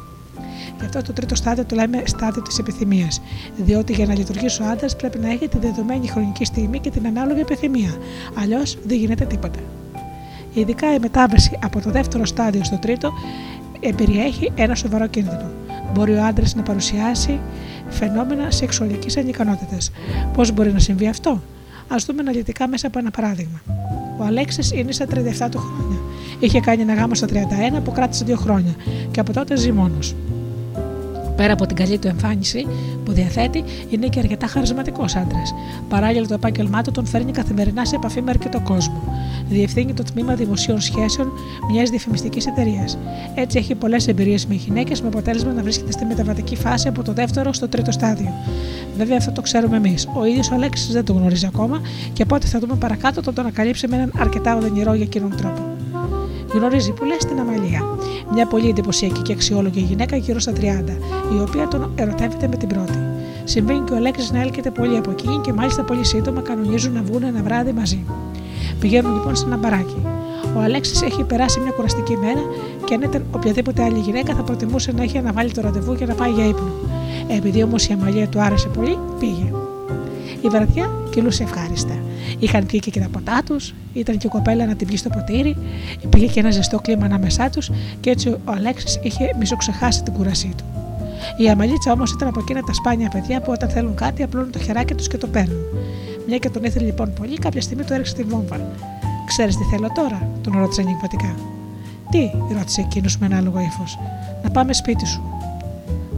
[0.79, 3.21] Γι' αυτό το τρίτο στάδιο το λέμε στάδιο της επιθυμίας.
[3.55, 7.05] Διότι για να λειτουργήσει ο άντρας πρέπει να έχει τη δεδομένη χρονική στιγμή και την
[7.05, 7.95] ανάλογη επιθυμία.
[8.35, 9.59] Αλλιώς δεν γίνεται τίποτα.
[10.53, 13.11] Ειδικά η μετάβαση από το δεύτερο στάδιο στο τρίτο
[13.79, 15.49] ε, περιέχει ένα σοβαρό κίνδυνο.
[15.93, 17.39] Μπορεί ο άντρας να παρουσιάσει
[17.89, 19.91] φαινόμενα σεξουαλικής ανικανότητας.
[20.33, 21.41] Πώς μπορεί να συμβεί αυτό,
[21.93, 23.61] Α δούμε αναλυτικά μέσα από ένα παράδειγμα.
[24.19, 25.99] Ο Αλέξης είναι στα 37 του χρόνια.
[26.39, 28.75] Είχε κάνει ένα γάμο στα 31 που κράτησε δύο χρόνια
[29.11, 30.15] και από τότε ζει μόνος.
[31.35, 32.65] Πέρα από την καλή του εμφάνιση
[33.05, 35.53] που διαθέτει, είναι και αρκετά χαρισματικός άντρας.
[35.89, 39.03] Παράλληλα, το επάγγελμά του τον φέρνει καθημερινά σε επαφή με αρκετό κόσμο.
[39.49, 41.31] Διευθύνει το τμήμα δημοσίων σχέσεων
[41.71, 42.97] μιας διαφημιστικής εταιρείας.
[43.35, 47.13] Έτσι, έχει πολλές εμπειρίες με γυναίκες με αποτέλεσμα να βρίσκεται στη μεταβατική φάση από το
[47.13, 48.33] δεύτερο στο τρίτο στάδιο.
[48.97, 50.07] Βέβαια, αυτό το ξέρουμε εμείς.
[50.13, 51.81] Ο ίδιος ο Αλέξης δεν το γνωρίζει ακόμα
[52.13, 55.35] και από ό,τι θα δούμε παρακάτω θα τον ανακαλύψει με έναν αρκετά οδυνηρό για εκείνον
[55.35, 55.61] τρόπο.
[56.53, 57.81] Γνωρίζει που λες την Αμαλία.
[58.33, 60.57] Μια πολύ εντυπωσιακή και αξιόλογη γυναίκα γύρω στα 30,
[61.35, 62.97] η οποία τον ερωτεύεται με την πρώτη.
[63.43, 67.01] Συμβαίνει και ο Αλέξη να έλκεται πολύ από εκεί και μάλιστα πολύ σύντομα κανονίζουν να
[67.01, 68.05] βγουν ένα βράδυ μαζί.
[68.79, 70.05] Πηγαίνουν λοιπόν σε ένα μπαράκι.
[70.57, 72.41] Ο Αλέξης έχει περάσει μια κουραστική μέρα
[72.83, 76.13] και αν ήταν οποιαδήποτε άλλη γυναίκα θα προτιμούσε να έχει αναβάλει το ραντεβού για να
[76.13, 76.71] πάει για ύπνο.
[77.27, 79.51] Επειδή όμως η Αμαλία του άρεσε πολύ, πήγε.
[80.41, 81.99] Η βραδιά κυλούσε ευχάριστα.
[82.39, 85.57] Είχαν πιει και τα ποτά τους, ήταν και η κοπέλα να την πιει στο ποτήρι,
[86.01, 90.53] υπήρχε και ένα ζεστό κλίμα ανάμεσά τους και έτσι ο Αλέξης είχε μισοξεχάσει την κούρασή
[90.57, 90.63] του.
[91.37, 94.59] Η Αμαλίτσα όμως ήταν από εκείνα τα σπάνια παιδιά που όταν θέλουν κάτι απλώνουν το
[94.59, 95.61] χεράκι τους και το παίρνουν.
[96.27, 98.59] Μια και τον ήθελε λοιπόν πολύ, κάποια στιγμή του έριξε τη βόμβα.
[99.25, 101.35] Ξέρεις τι θέλω τώρα, τον ρώτησε ενηγματικά.
[102.11, 103.99] Τι, ρώτησε εκείνος με ένα άλογο ύφος.
[104.43, 105.40] Να πάμε σπίτι σου.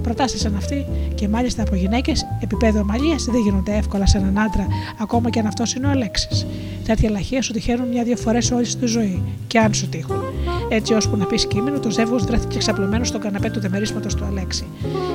[0.03, 0.85] Προτάσεις σαν αυτή
[1.15, 4.67] και μάλιστα από γυναίκες επίπεδο ομαλίας δεν γίνονται εύκολα σε έναν άντρα,
[5.01, 6.45] ακόμα και αν αυτός είναι ο Αλέξης.
[6.85, 10.21] Τέτοια λαχεία σου τυχαίνουν μια-δύο φορές όλη τη ζωή, και αν σου τύχουν.
[10.69, 14.65] Έτσι, ώσπου να πεις κείμενο, το ζεύγος βρέθηκε ξαπλωμένο στον καναπέ του δεμερίσματος του Αλέξη.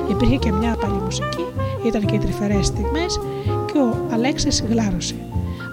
[0.09, 1.45] Υπήρχε και μια απαλή μουσική,
[1.87, 3.19] ήταν και οι τρυφερές στιγμές
[3.71, 5.15] και ο Αλέξης γλάρωσε.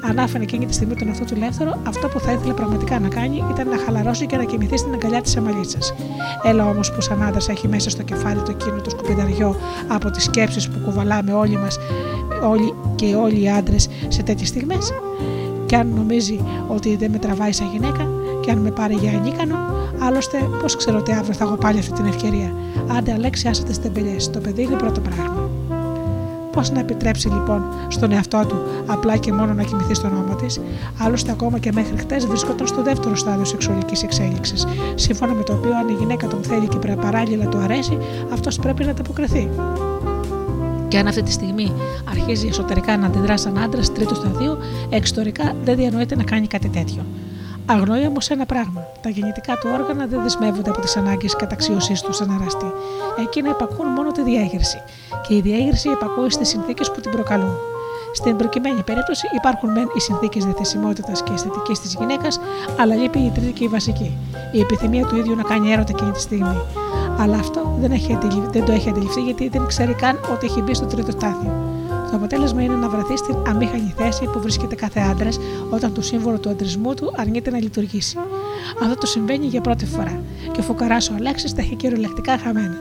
[0.08, 3.08] Αν άφηνε εκείνη τη στιγμή τον αυτό του ελεύθερο, αυτό που θα ήθελε πραγματικά να
[3.08, 5.78] κάνει ήταν να χαλαρώσει και να κοιμηθεί στην αγκαλιά της αμαλίτσα.
[6.42, 9.56] Έλα όμως που σαν άντρα έχει μέσα στο κεφάλι του εκείνο το σκουπιδαριό
[9.88, 11.78] από τις σκέψεις που κουβαλάμε όλοι μας,
[12.42, 14.92] όλοι και όλοι οι άντρες σε τέτοιες στιγμές.
[15.66, 18.08] Και αν νομίζει ότι δεν με τραβάει σαν γυναίκα,
[18.40, 19.56] και αν με πάρει για ανίκανο,
[19.98, 22.54] άλλωστε πώς ξέρω ότι αύριο θα έχω πάλι αυτή την ευκαιρία.
[22.96, 24.30] Άντε, Αλέξη, άσε τις τεμπελιές.
[24.30, 25.50] Το παιδί είναι πρώτο πράγμα.
[26.56, 28.56] Πώ να επιτρέψει λοιπόν στον εαυτό του
[28.86, 30.60] απλά και μόνο να κοιμηθεί στον ώμο της,
[30.98, 35.76] άλλωστε ακόμα και μέχρι χτες βρισκόταν στο δεύτερο στάδιο σεξουαλικής εξέλιξης, σύμφωνα με το οποίο
[35.76, 37.98] αν η γυναίκα τον θέλει και παράλληλα του αρέσει,
[38.32, 39.48] αυτός πρέπει να ανταποκριθεί.
[40.88, 41.72] Και Και αν αυτή τη στιγμή
[42.10, 44.58] αρχίζει εσωτερικά να αντιδρά σαν άντρας τρίτου σταδίου,
[44.88, 47.06] εξωτερικά δεν διανοείται να κάνει κάτι τέτοιο.
[47.68, 48.86] Αγνοεί όμως ένα πράγμα.
[49.02, 52.72] Τα γεννητικά του όργανα δεν δεσμεύονται από τις ανάγκες καταξίωσή τους σαν αραστή.
[53.20, 54.82] Εκείνα υπακούν μόνο τη διέγερση.
[55.28, 57.56] Και η διέγερση υπακούει στις συνθήκες που την προκαλούν.
[58.12, 62.40] Στην προκειμένη περίπτωση υπάρχουν μεν οι συνθήκες διαθεσιμότητας και αισθητικής της γυναίκας,
[62.78, 64.18] αλλά λείπει η τρίτη και η βασική.
[64.52, 66.60] Η επιθυμία του ίδιου να κάνει έρωτα εκείνη τη στιγμή.
[67.18, 70.62] Αλλά αυτό δεν, έχει αντιληφθεί, δεν το έχει αντιληφθεί γιατί δεν ξέρει καν ότι έχει
[70.62, 71.75] μπει στο τρίτο στάδιο.
[72.16, 75.38] Το αποτέλεσμα είναι να βρεθεί στην αμήχανη θέση που βρίσκεται κάθε άντρας
[75.70, 78.18] όταν το σύμβολο του αντρισμού του αρνείται να λειτουργήσει.
[78.82, 80.22] Αυτό το συμβαίνει για πρώτη φορά
[80.52, 82.76] και ο φουκαράς ο Αλέξης τα έχει κυριολεκτικά χαμένα.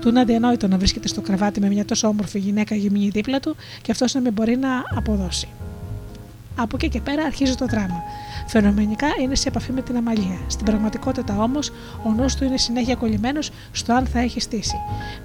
[0.00, 3.56] Του είναι αδιανόητο να βρίσκεται στο κρεβάτι με μια τόσο όμορφη γυναίκα γυμνή δίπλα του
[3.82, 5.48] και αυτός να μην μπορεί να αποδώσει.
[6.56, 8.02] Από εκεί και πέρα αρχίζει το δράμα.
[8.50, 10.38] Φαινομενικά είναι σε επαφή με την αμαλία.
[10.46, 11.70] Στην πραγματικότητα όμως,
[12.06, 14.76] ο νους του είναι συνέχεια κολλημένος στο αν θα έχει στήσει.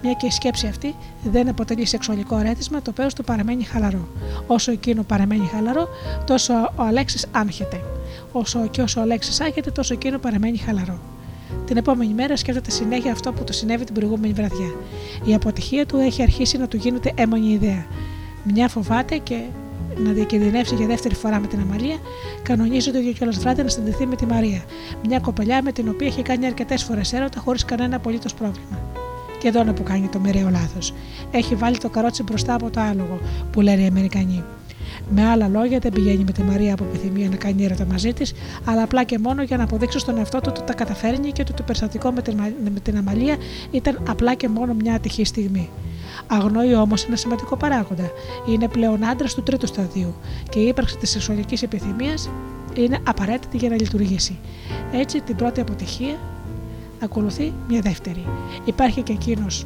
[0.02, 4.08] Μια και η σκέψη αυτή δεν αποτελεί σεξουαλικό αρέτησμα, το οποίο του παραμένει χαλαρό.
[4.48, 5.88] Όσο εκείνο παραμένει χαλαρό,
[6.26, 7.82] τόσο ο Αλέξης άγχεται.
[8.32, 11.00] Όσο και όσο ο Αλέξης άγχεται, τόσο εκείνο παραμένει χαλαρό.
[11.66, 14.76] Την επόμενη μέρα σκέφτεται συνέχεια αυτό που του συνέβη την προηγούμενη βραδιά.
[15.26, 17.86] Η αποτυχία του έχει αρχίσει να του γίνεται έμονη ιδέα.
[18.44, 19.44] Μια φοβάται και
[19.98, 21.98] να διακινδυνεύσει για δεύτερη φορά με την Αμαλία,
[22.44, 24.64] κανονίζει το ίδιο κιόλα βράδυ να συνδεθεί με τη Μαρία,
[25.08, 28.80] μια κοπελιά με την οποία έχει κάνει αρκετές φορές έρωτα χωρίς κανένα απολύτως πρόβλημα.
[29.40, 30.94] Και εδώ είναι που κάνει το μοιραίο λάθος.
[31.32, 33.20] Έχει βάλει το καρότσι μπροστά από το άλογο,
[33.52, 34.44] που λένε οι Αμερικανοί.
[35.10, 38.34] Με άλλα λόγια, δεν πηγαίνει με τη Μαρία από επιθυμία να κάνει έρωτα μαζί της,
[38.66, 41.54] αλλά απλά και μόνο για να αποδείξει στον εαυτό του ότι τα καταφέρνει και ότι
[41.54, 42.40] το περιστατικό με την,
[42.74, 43.36] με την Αμαλία
[43.72, 45.70] ήταν απλά και μόνο μια ατυχή στιγμή.
[46.28, 48.12] Αγνοεί όμως ένα σημαντικό παράγοντα.
[48.48, 50.16] Είναι πλέον άντρας του τρίτου σταδίου
[50.50, 52.30] και η ύπαρξη της σεξουαλικής επιθυμίας
[52.74, 54.40] είναι απαραίτητη για να λειτουργήσει.
[54.94, 56.16] Έτσι, την πρώτη αποτυχία
[57.04, 58.26] ακολουθεί μια δεύτερη.
[58.66, 59.66] Υπάρχει και εκείνος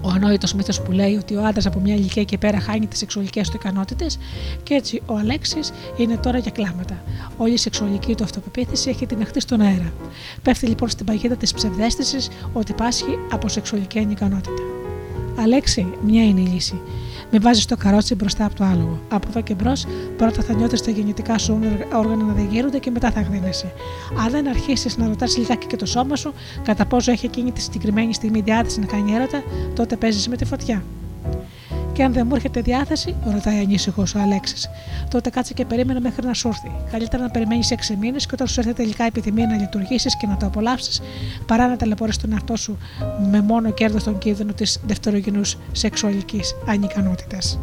[0.00, 2.98] ο ανόητος μύθος που λέει ότι ο άντρας από μια ηλικία και πέρα χάνει τις
[2.98, 4.18] σεξουαλικές του ικανότητες,
[4.62, 7.02] και έτσι ο Αλέξης είναι τώρα για κλάματα.
[7.36, 9.92] Όλη η σεξουαλική του αυτοπεποίθηση έχει την αχτή στον αέρα.
[10.42, 14.62] Πέφτει λοιπόν στην παγίδα της ψευδέστησης ότι πάσχει από σεξουαλική ανικανότητα.
[15.40, 16.80] Αλέξη, μια είναι η λύση.
[17.30, 19.00] Μην βάζεις το καρότσι μπροστά από το άλογο.
[19.08, 19.86] Από εδώ και μπρος,
[20.16, 21.60] πρώτα θα νιώθεις τα γεννητικά σου
[21.92, 23.72] όργανα να διεγείρονται και μετά θα γδίνεσαι.
[24.24, 26.32] Αν δεν αρχίσεις να ρωτάς λιγάκι και το σώμα σου
[26.64, 29.42] κατά πόσο έχει εκείνη τη συγκεκριμένη στιγμή διάθεση να κάνει έρωτα,
[29.74, 30.82] τότε παίζεις με τη φωτιά.
[31.98, 34.70] Και αν δεν μου έρχεται διάθεση, ρωτάει ανήσυχος ο Αλέξης,
[35.10, 36.70] τότε κάτσε και περίμενε μέχρι να σου έρθει.
[36.90, 40.26] Καλύτερα να περιμένεις 6 μήνες και όταν σου έρθει τελικά η επιθυμία να λειτουργήσεις και
[40.26, 41.00] να το απολαύσεις,
[41.46, 42.78] παρά να ταλαιπωρήσει τον εαυτό σου
[43.30, 47.58] με μόνο κέρδος τον κίνδυνο της δευτερογενούς σεξουαλικής ανικανότητας.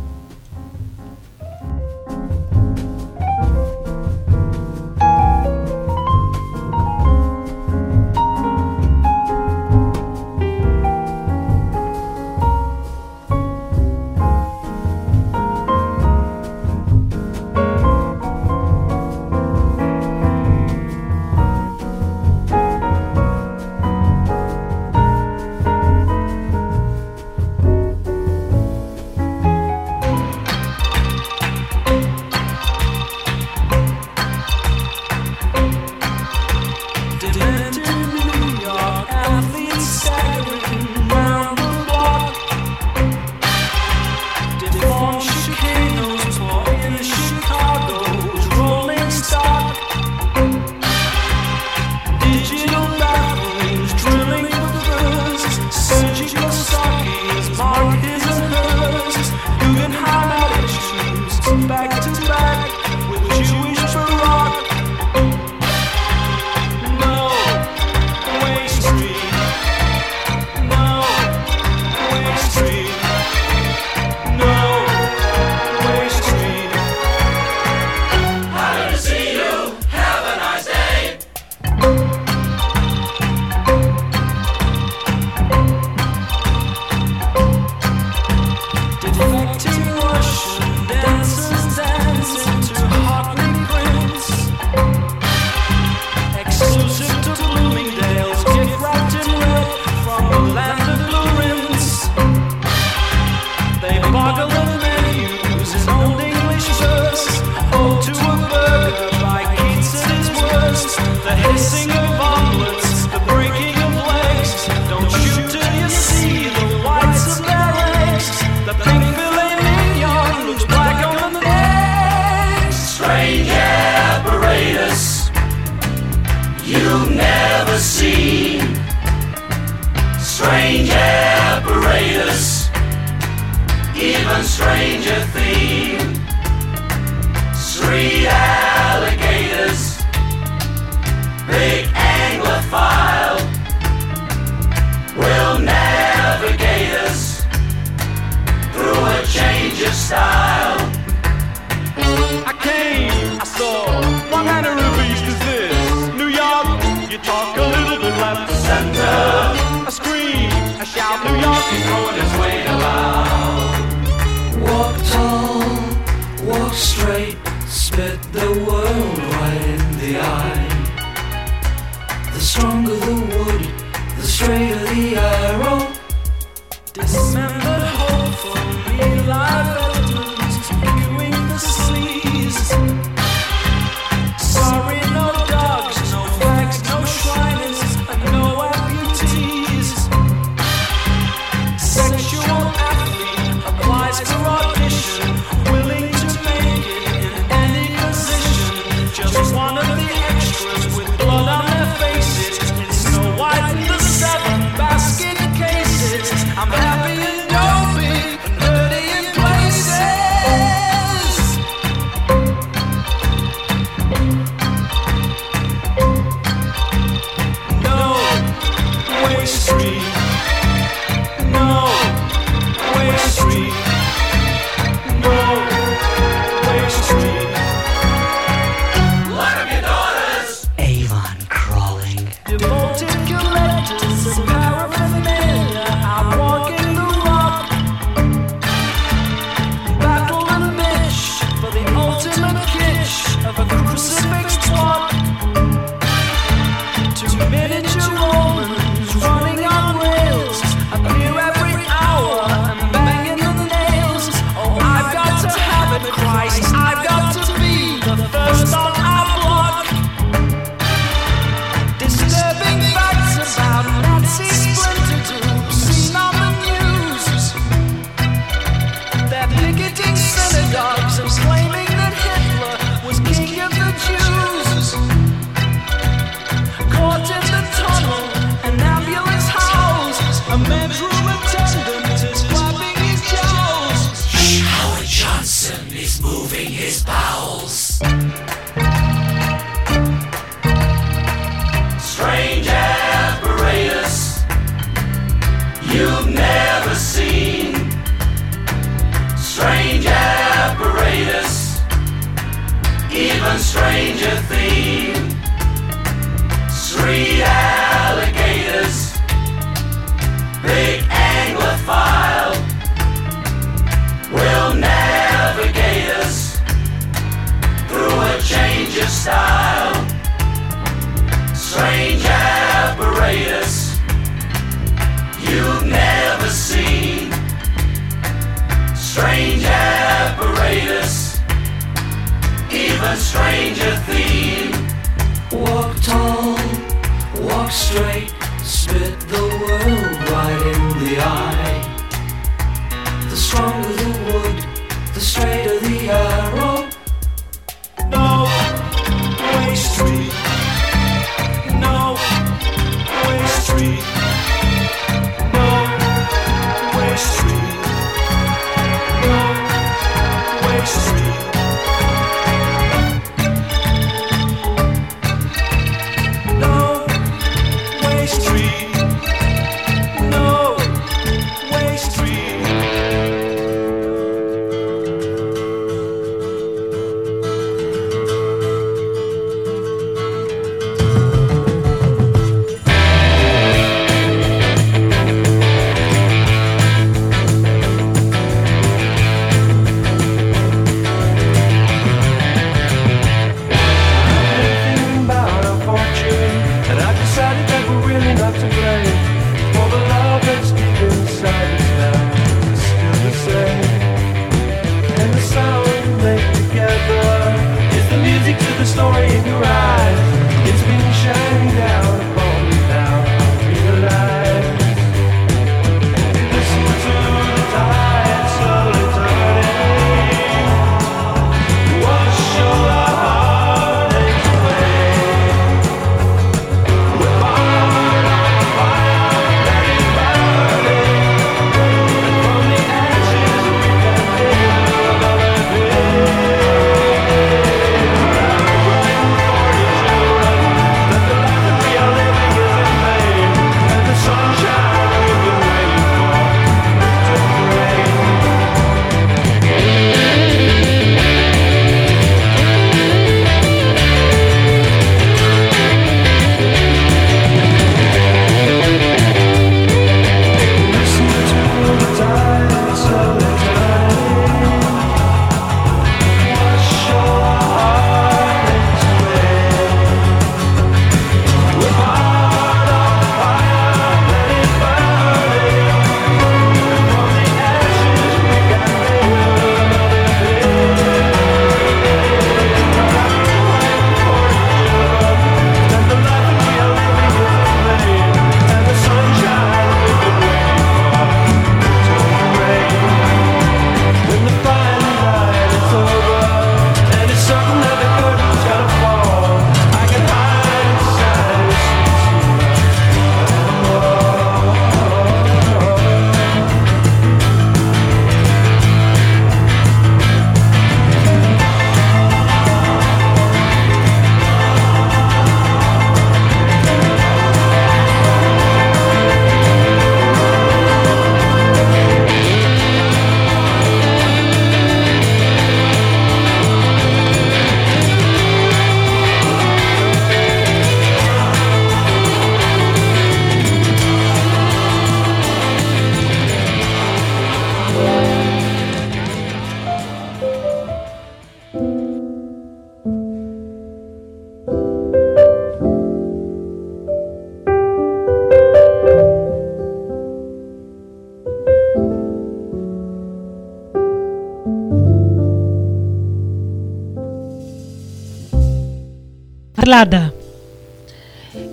[559.85, 560.33] Ατλάντα.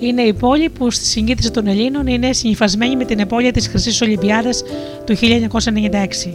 [0.01, 4.01] Είναι η πόλη που στη συνείδηση των Ελλήνων είναι συνυφασμένη με την απώλεια της Χρυσής
[4.01, 4.63] Ολυμπιάδας
[5.05, 6.35] του 1996.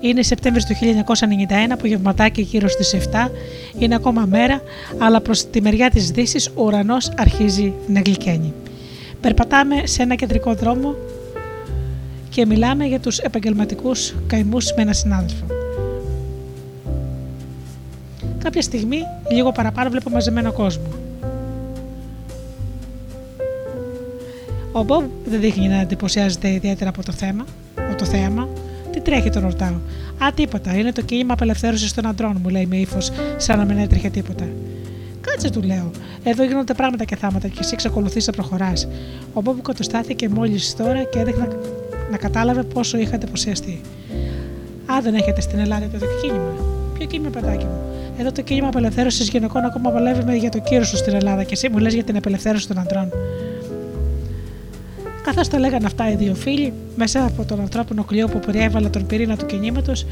[0.00, 0.74] Είναι Σεπτέμβρη του
[1.72, 3.30] 1991 απογευματάκι γύρω στις 7
[3.78, 4.62] είναι ακόμα μέρα,
[4.98, 8.52] αλλά προς τη μεριά της δύσης ο ουρανός αρχίζει να γλυκαίνει.
[9.20, 10.94] Περπατάμε σε ένα κεντρικό δρόμο
[12.28, 15.44] και μιλάμε για τους επαγγελματικούς καημούς με έναν συνάδελφο.
[18.44, 18.98] Κάποια στιγμή,
[19.32, 20.97] λίγο παραπάνω, βλέπω μαζεμένο κόσμο.
[24.78, 27.44] Ο Μπομπ δεν δείχνει να εντυπωσιάζεται ιδιαίτερα από το θέμα,
[27.74, 28.48] από το θέαμα.
[28.92, 29.74] Τι τρέχει, τον ρωτάω.
[30.24, 30.76] Α, τίποτα.
[30.76, 34.48] Είναι το κίνημα απελευθέρωσης των αντρών, μου λέει με ύφος, σαν να μην έτρεχε τίποτα.
[35.20, 35.90] Κάτσε, του λέω.
[36.22, 38.88] Εδώ γίνονται πράγματα και θάματα και εσύ εξακολουθείς να προχωράς.
[39.32, 41.48] Ο Μπομπ κατοστάθηκε μόλις τώρα και έδειχνε
[42.10, 43.80] να κατάλαβε πόσο είχα εντυπωσιαστεί.
[44.92, 46.52] Α, δεν έχετε στην Ελλάδα το κίνημα.
[46.94, 47.80] Ποιο κίνημα, παιδάκι μου;
[48.18, 51.52] Εδώ το κίνημα απελευθέρωσης γυναικών ακόμα παλεύει με για το κύριο σου στην Ελλάδα και
[51.52, 53.10] εσύ μου λες για την απελευθέρωση των αντρών.
[55.28, 59.06] Καθώς τα λέγανε αυτά οι δύο φίλοι, μέσα από τον ανθρώπινο κλειό που περιέβαλε τον
[59.06, 60.06] πυρήνα του κινήματος,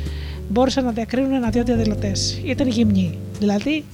[0.48, 2.40] μπόρεσαν να διακρίνουν ένα-δύο διαδηλωτές.
[2.44, 3.84] Ήταν γυμνοί, δηλαδή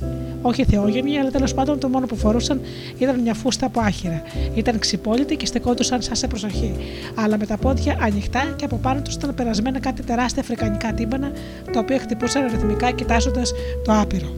[0.42, 2.60] όχι θεόγεμοι, αλλά τέλος πάντων το μόνο που φορούσαν
[2.98, 4.22] ήταν μια φούστα από άχυρα.
[4.54, 6.72] Ήταν ξυπόλυτοι και στεκόντουσαν σαν σε προσοχή,
[7.14, 11.30] αλλά με τα πόδια ανοιχτά και από πάνω τους ήταν περασμένα κάτι τεράστια αφρικανικά τύμπανα,
[11.72, 13.52] τα οποία χτυπούσαν ρυθμικά κοιτάζοντας
[13.84, 14.32] το άπειρο.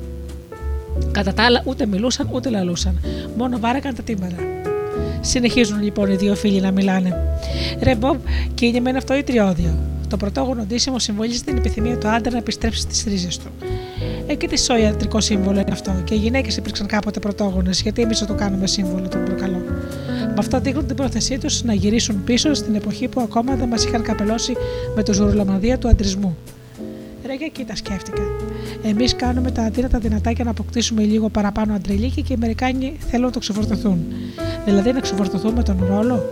[1.12, 3.00] Κατά τα άλλα, ούτε μιλούσαν ούτε λαλούσαν,
[3.36, 4.36] μόνο βάρεκαν τα τύμπανα.
[5.24, 7.16] Συνεχίζουν λοιπόν οι δύο φίλοι να μιλάνε.
[7.82, 8.18] Ρε Μπομπ,
[8.54, 9.78] και είναι μεν αυτό ή τριώδιο.
[10.08, 13.46] Το πρωτόγονο ντύσιμο συμβολίζει την επιθυμία του άντρα να επιστρέψει στις ρίζες του.
[14.26, 15.94] Ε, και τι σοϊ ιατρικό σύμβολο είναι αυτό.
[16.04, 19.62] Και οι γυναίκες υπήρξαν κάποτε πρωτόγονες, γιατί εμείς το κάνουμε σύμβολο, τον προκαλώ.
[20.26, 23.84] Με αυτό δείχνουν την πρόθεσή τους να γυρίσουν πίσω στην εποχή που ακόμα δεν μας
[23.84, 24.52] είχαν καπελώσει
[24.94, 26.36] με το ζουρουλαμαδία του αντρισμού.
[27.34, 28.22] Ρε για κοίτα, σκέφτηκα.
[28.82, 33.24] Εμείς κάνουμε τα αδύνατα δυνατά για να αποκτήσουμε λίγο παραπάνω αντριλίκη και οι Αμερικάνοι θέλουν
[33.24, 34.04] να το ξεφορτωθούν.
[34.64, 36.22] Δηλαδή να ξεφορτωθούν με τον ρόλο,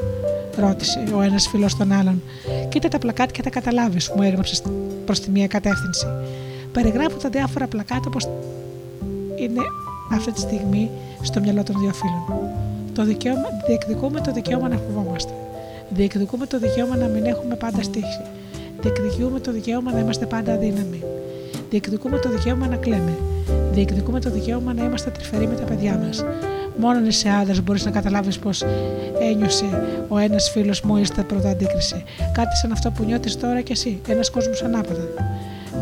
[0.56, 2.22] ρώτησε ο ένας φίλος τον άλλον.
[2.68, 4.62] Κοίτα τα πλακάτ και θα καταλάβεις, μου έγραψες
[5.04, 6.06] προς τη μία κατεύθυνση.
[6.72, 8.28] Περιγράφω τα διάφορα πλακάτα όπως
[9.36, 9.62] είναι
[10.12, 10.90] αυτή τη στιγμή
[11.22, 12.50] στο μυαλό των δύο φίλων.
[12.94, 15.32] Το δικαίωμα, διεκδικούμε το δικαίωμα να φοβόμαστε.
[15.90, 18.20] Διεκδικούμε το δικαίωμα να μην έχουμε πάντα στήχη.
[18.82, 21.02] Διεκδικούμε το δικαίωμα να είμαστε πάντα αδύναμοι.
[21.70, 23.18] Διεκδικούμε το δικαίωμα να κλαίμε.
[23.72, 26.24] Διεκδικούμε το δικαίωμα να είμαστε τρυφεροί με τα παιδιά μας.
[26.76, 28.50] Μόνο αν είσαι άντρας μπορείς να καταλάβεις πώ
[29.20, 29.64] ένιωσε
[30.08, 32.04] ο ένας φίλος μόλι τα πρώτα αντίκριση.
[32.32, 35.06] Κάτι σαν αυτό που νιώθεις τώρα κι εσύ, ένας κόσμος ανάποδα.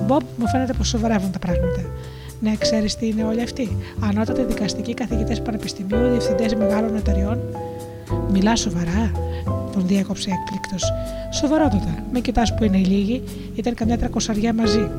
[0.06, 1.82] Μπομπ, μου φαίνεται πως σοβαρεύουν τα πράγματα.
[2.40, 7.39] Ναι, ξέρεις τι είναι όλοι αυτοί; Ανώτατοι δικαστικοί καθηγητές πανεπιστημίου, διευθυντές μεγάλων εταιριών.
[8.31, 9.12] Μιλάς σοβαρά,
[9.81, 10.77] τον διέκοψε έκπληκτο.
[11.31, 11.94] Σοβαρότατα.
[12.12, 13.23] Με κοιτάς που είναι οι λίγοι,
[13.55, 14.90] ήταν καμιά τρακοσαριά μαζί.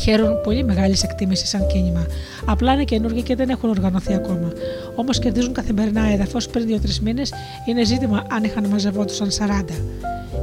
[0.00, 2.06] Χαίρουν πολύ μεγάλη εκτίμηση σαν κίνημα.
[2.46, 4.52] Απλά είναι καινούργοι και δεν έχουν οργανωθεί ακόμα.
[4.96, 7.32] Όμως κερδίζουν καθημερινά έδαφος πριν δύο-τρεις μήνες
[7.66, 9.74] είναι ζήτημα αν είχαν μαζευόντουσαν 40.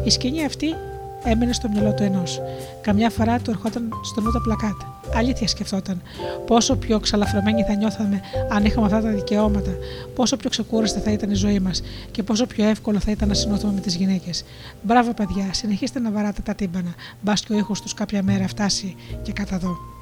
[0.03, 0.75] Η σκηνή αυτή
[1.23, 2.41] έμεινε στο μυαλό του ενός.
[2.81, 4.81] Καμιά φορά του ερχόταν στο νου τα πλακάτ.
[5.15, 6.01] Αλήθεια σκεφτόταν.
[6.45, 9.71] Πόσο πιο ξαλαφρωμένοι θα νιώθαμε αν είχαμε αυτά τα δικαιώματα,
[10.15, 13.33] πόσο πιο ξεκούραστη θα ήταν η ζωή μας και πόσο πιο εύκολο θα ήταν να
[13.33, 14.45] συνόθουμε με τις γυναίκες.
[14.81, 16.93] Μπράβο, παιδιά, συνεχίστε να βαράτε τα τύμπανα.
[17.21, 19.96] Μπας και ο ήχος τους κάποια μέρα φτάσει και κατά εδώ.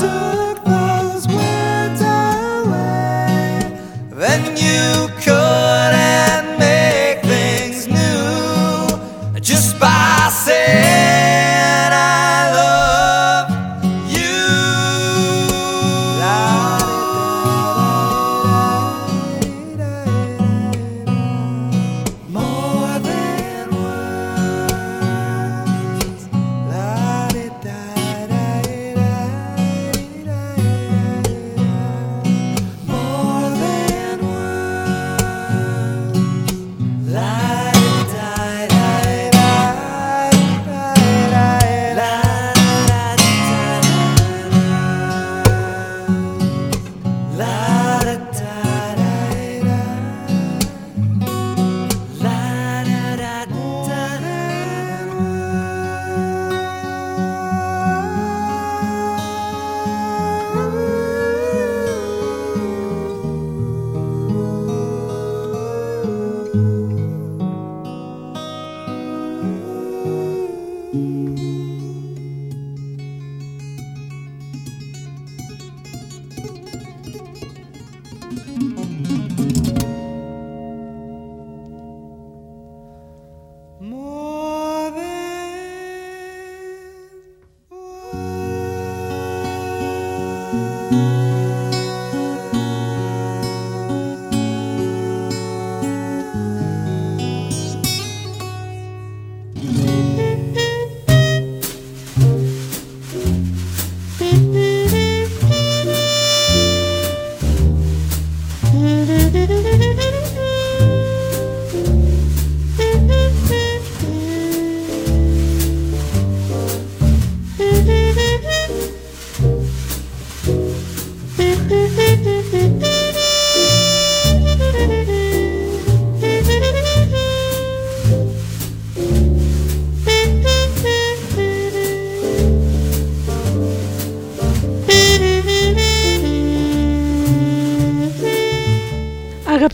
[0.00, 0.39] to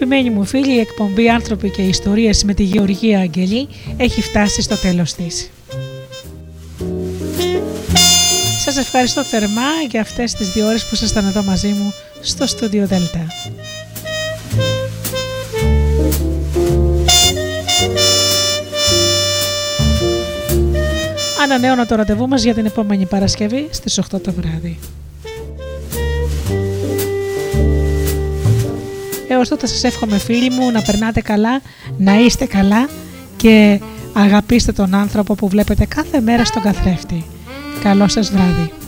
[0.09, 4.77] Αγαπημένοι μου φίλοι, η εκπομπή «Άνθρωποι και Ιστορίες» με τη Γεωργία Αγγελή έχει φτάσει στο
[4.77, 5.51] τέλος της.
[8.65, 12.87] Σας ευχαριστώ θερμά για αυτές τις δύο ώρες που ήσασταν εδώ μαζί μου στο στούντιο
[12.87, 13.27] Δέλτα.
[21.43, 24.79] Ανανέωνα το ραντεβού μας για την επόμενη Παρασκευή στις 8 το βράδυ.
[29.37, 31.61] Έως τότε σας εύχομαι φίλοι μου να περνάτε καλά,
[31.99, 32.89] να είστε καλά
[33.37, 33.81] και
[34.13, 37.25] αγαπήστε τον άνθρωπο που βλέπετε κάθε μέρα στον καθρέφτη.
[37.83, 38.86] Καλό σας βράδυ.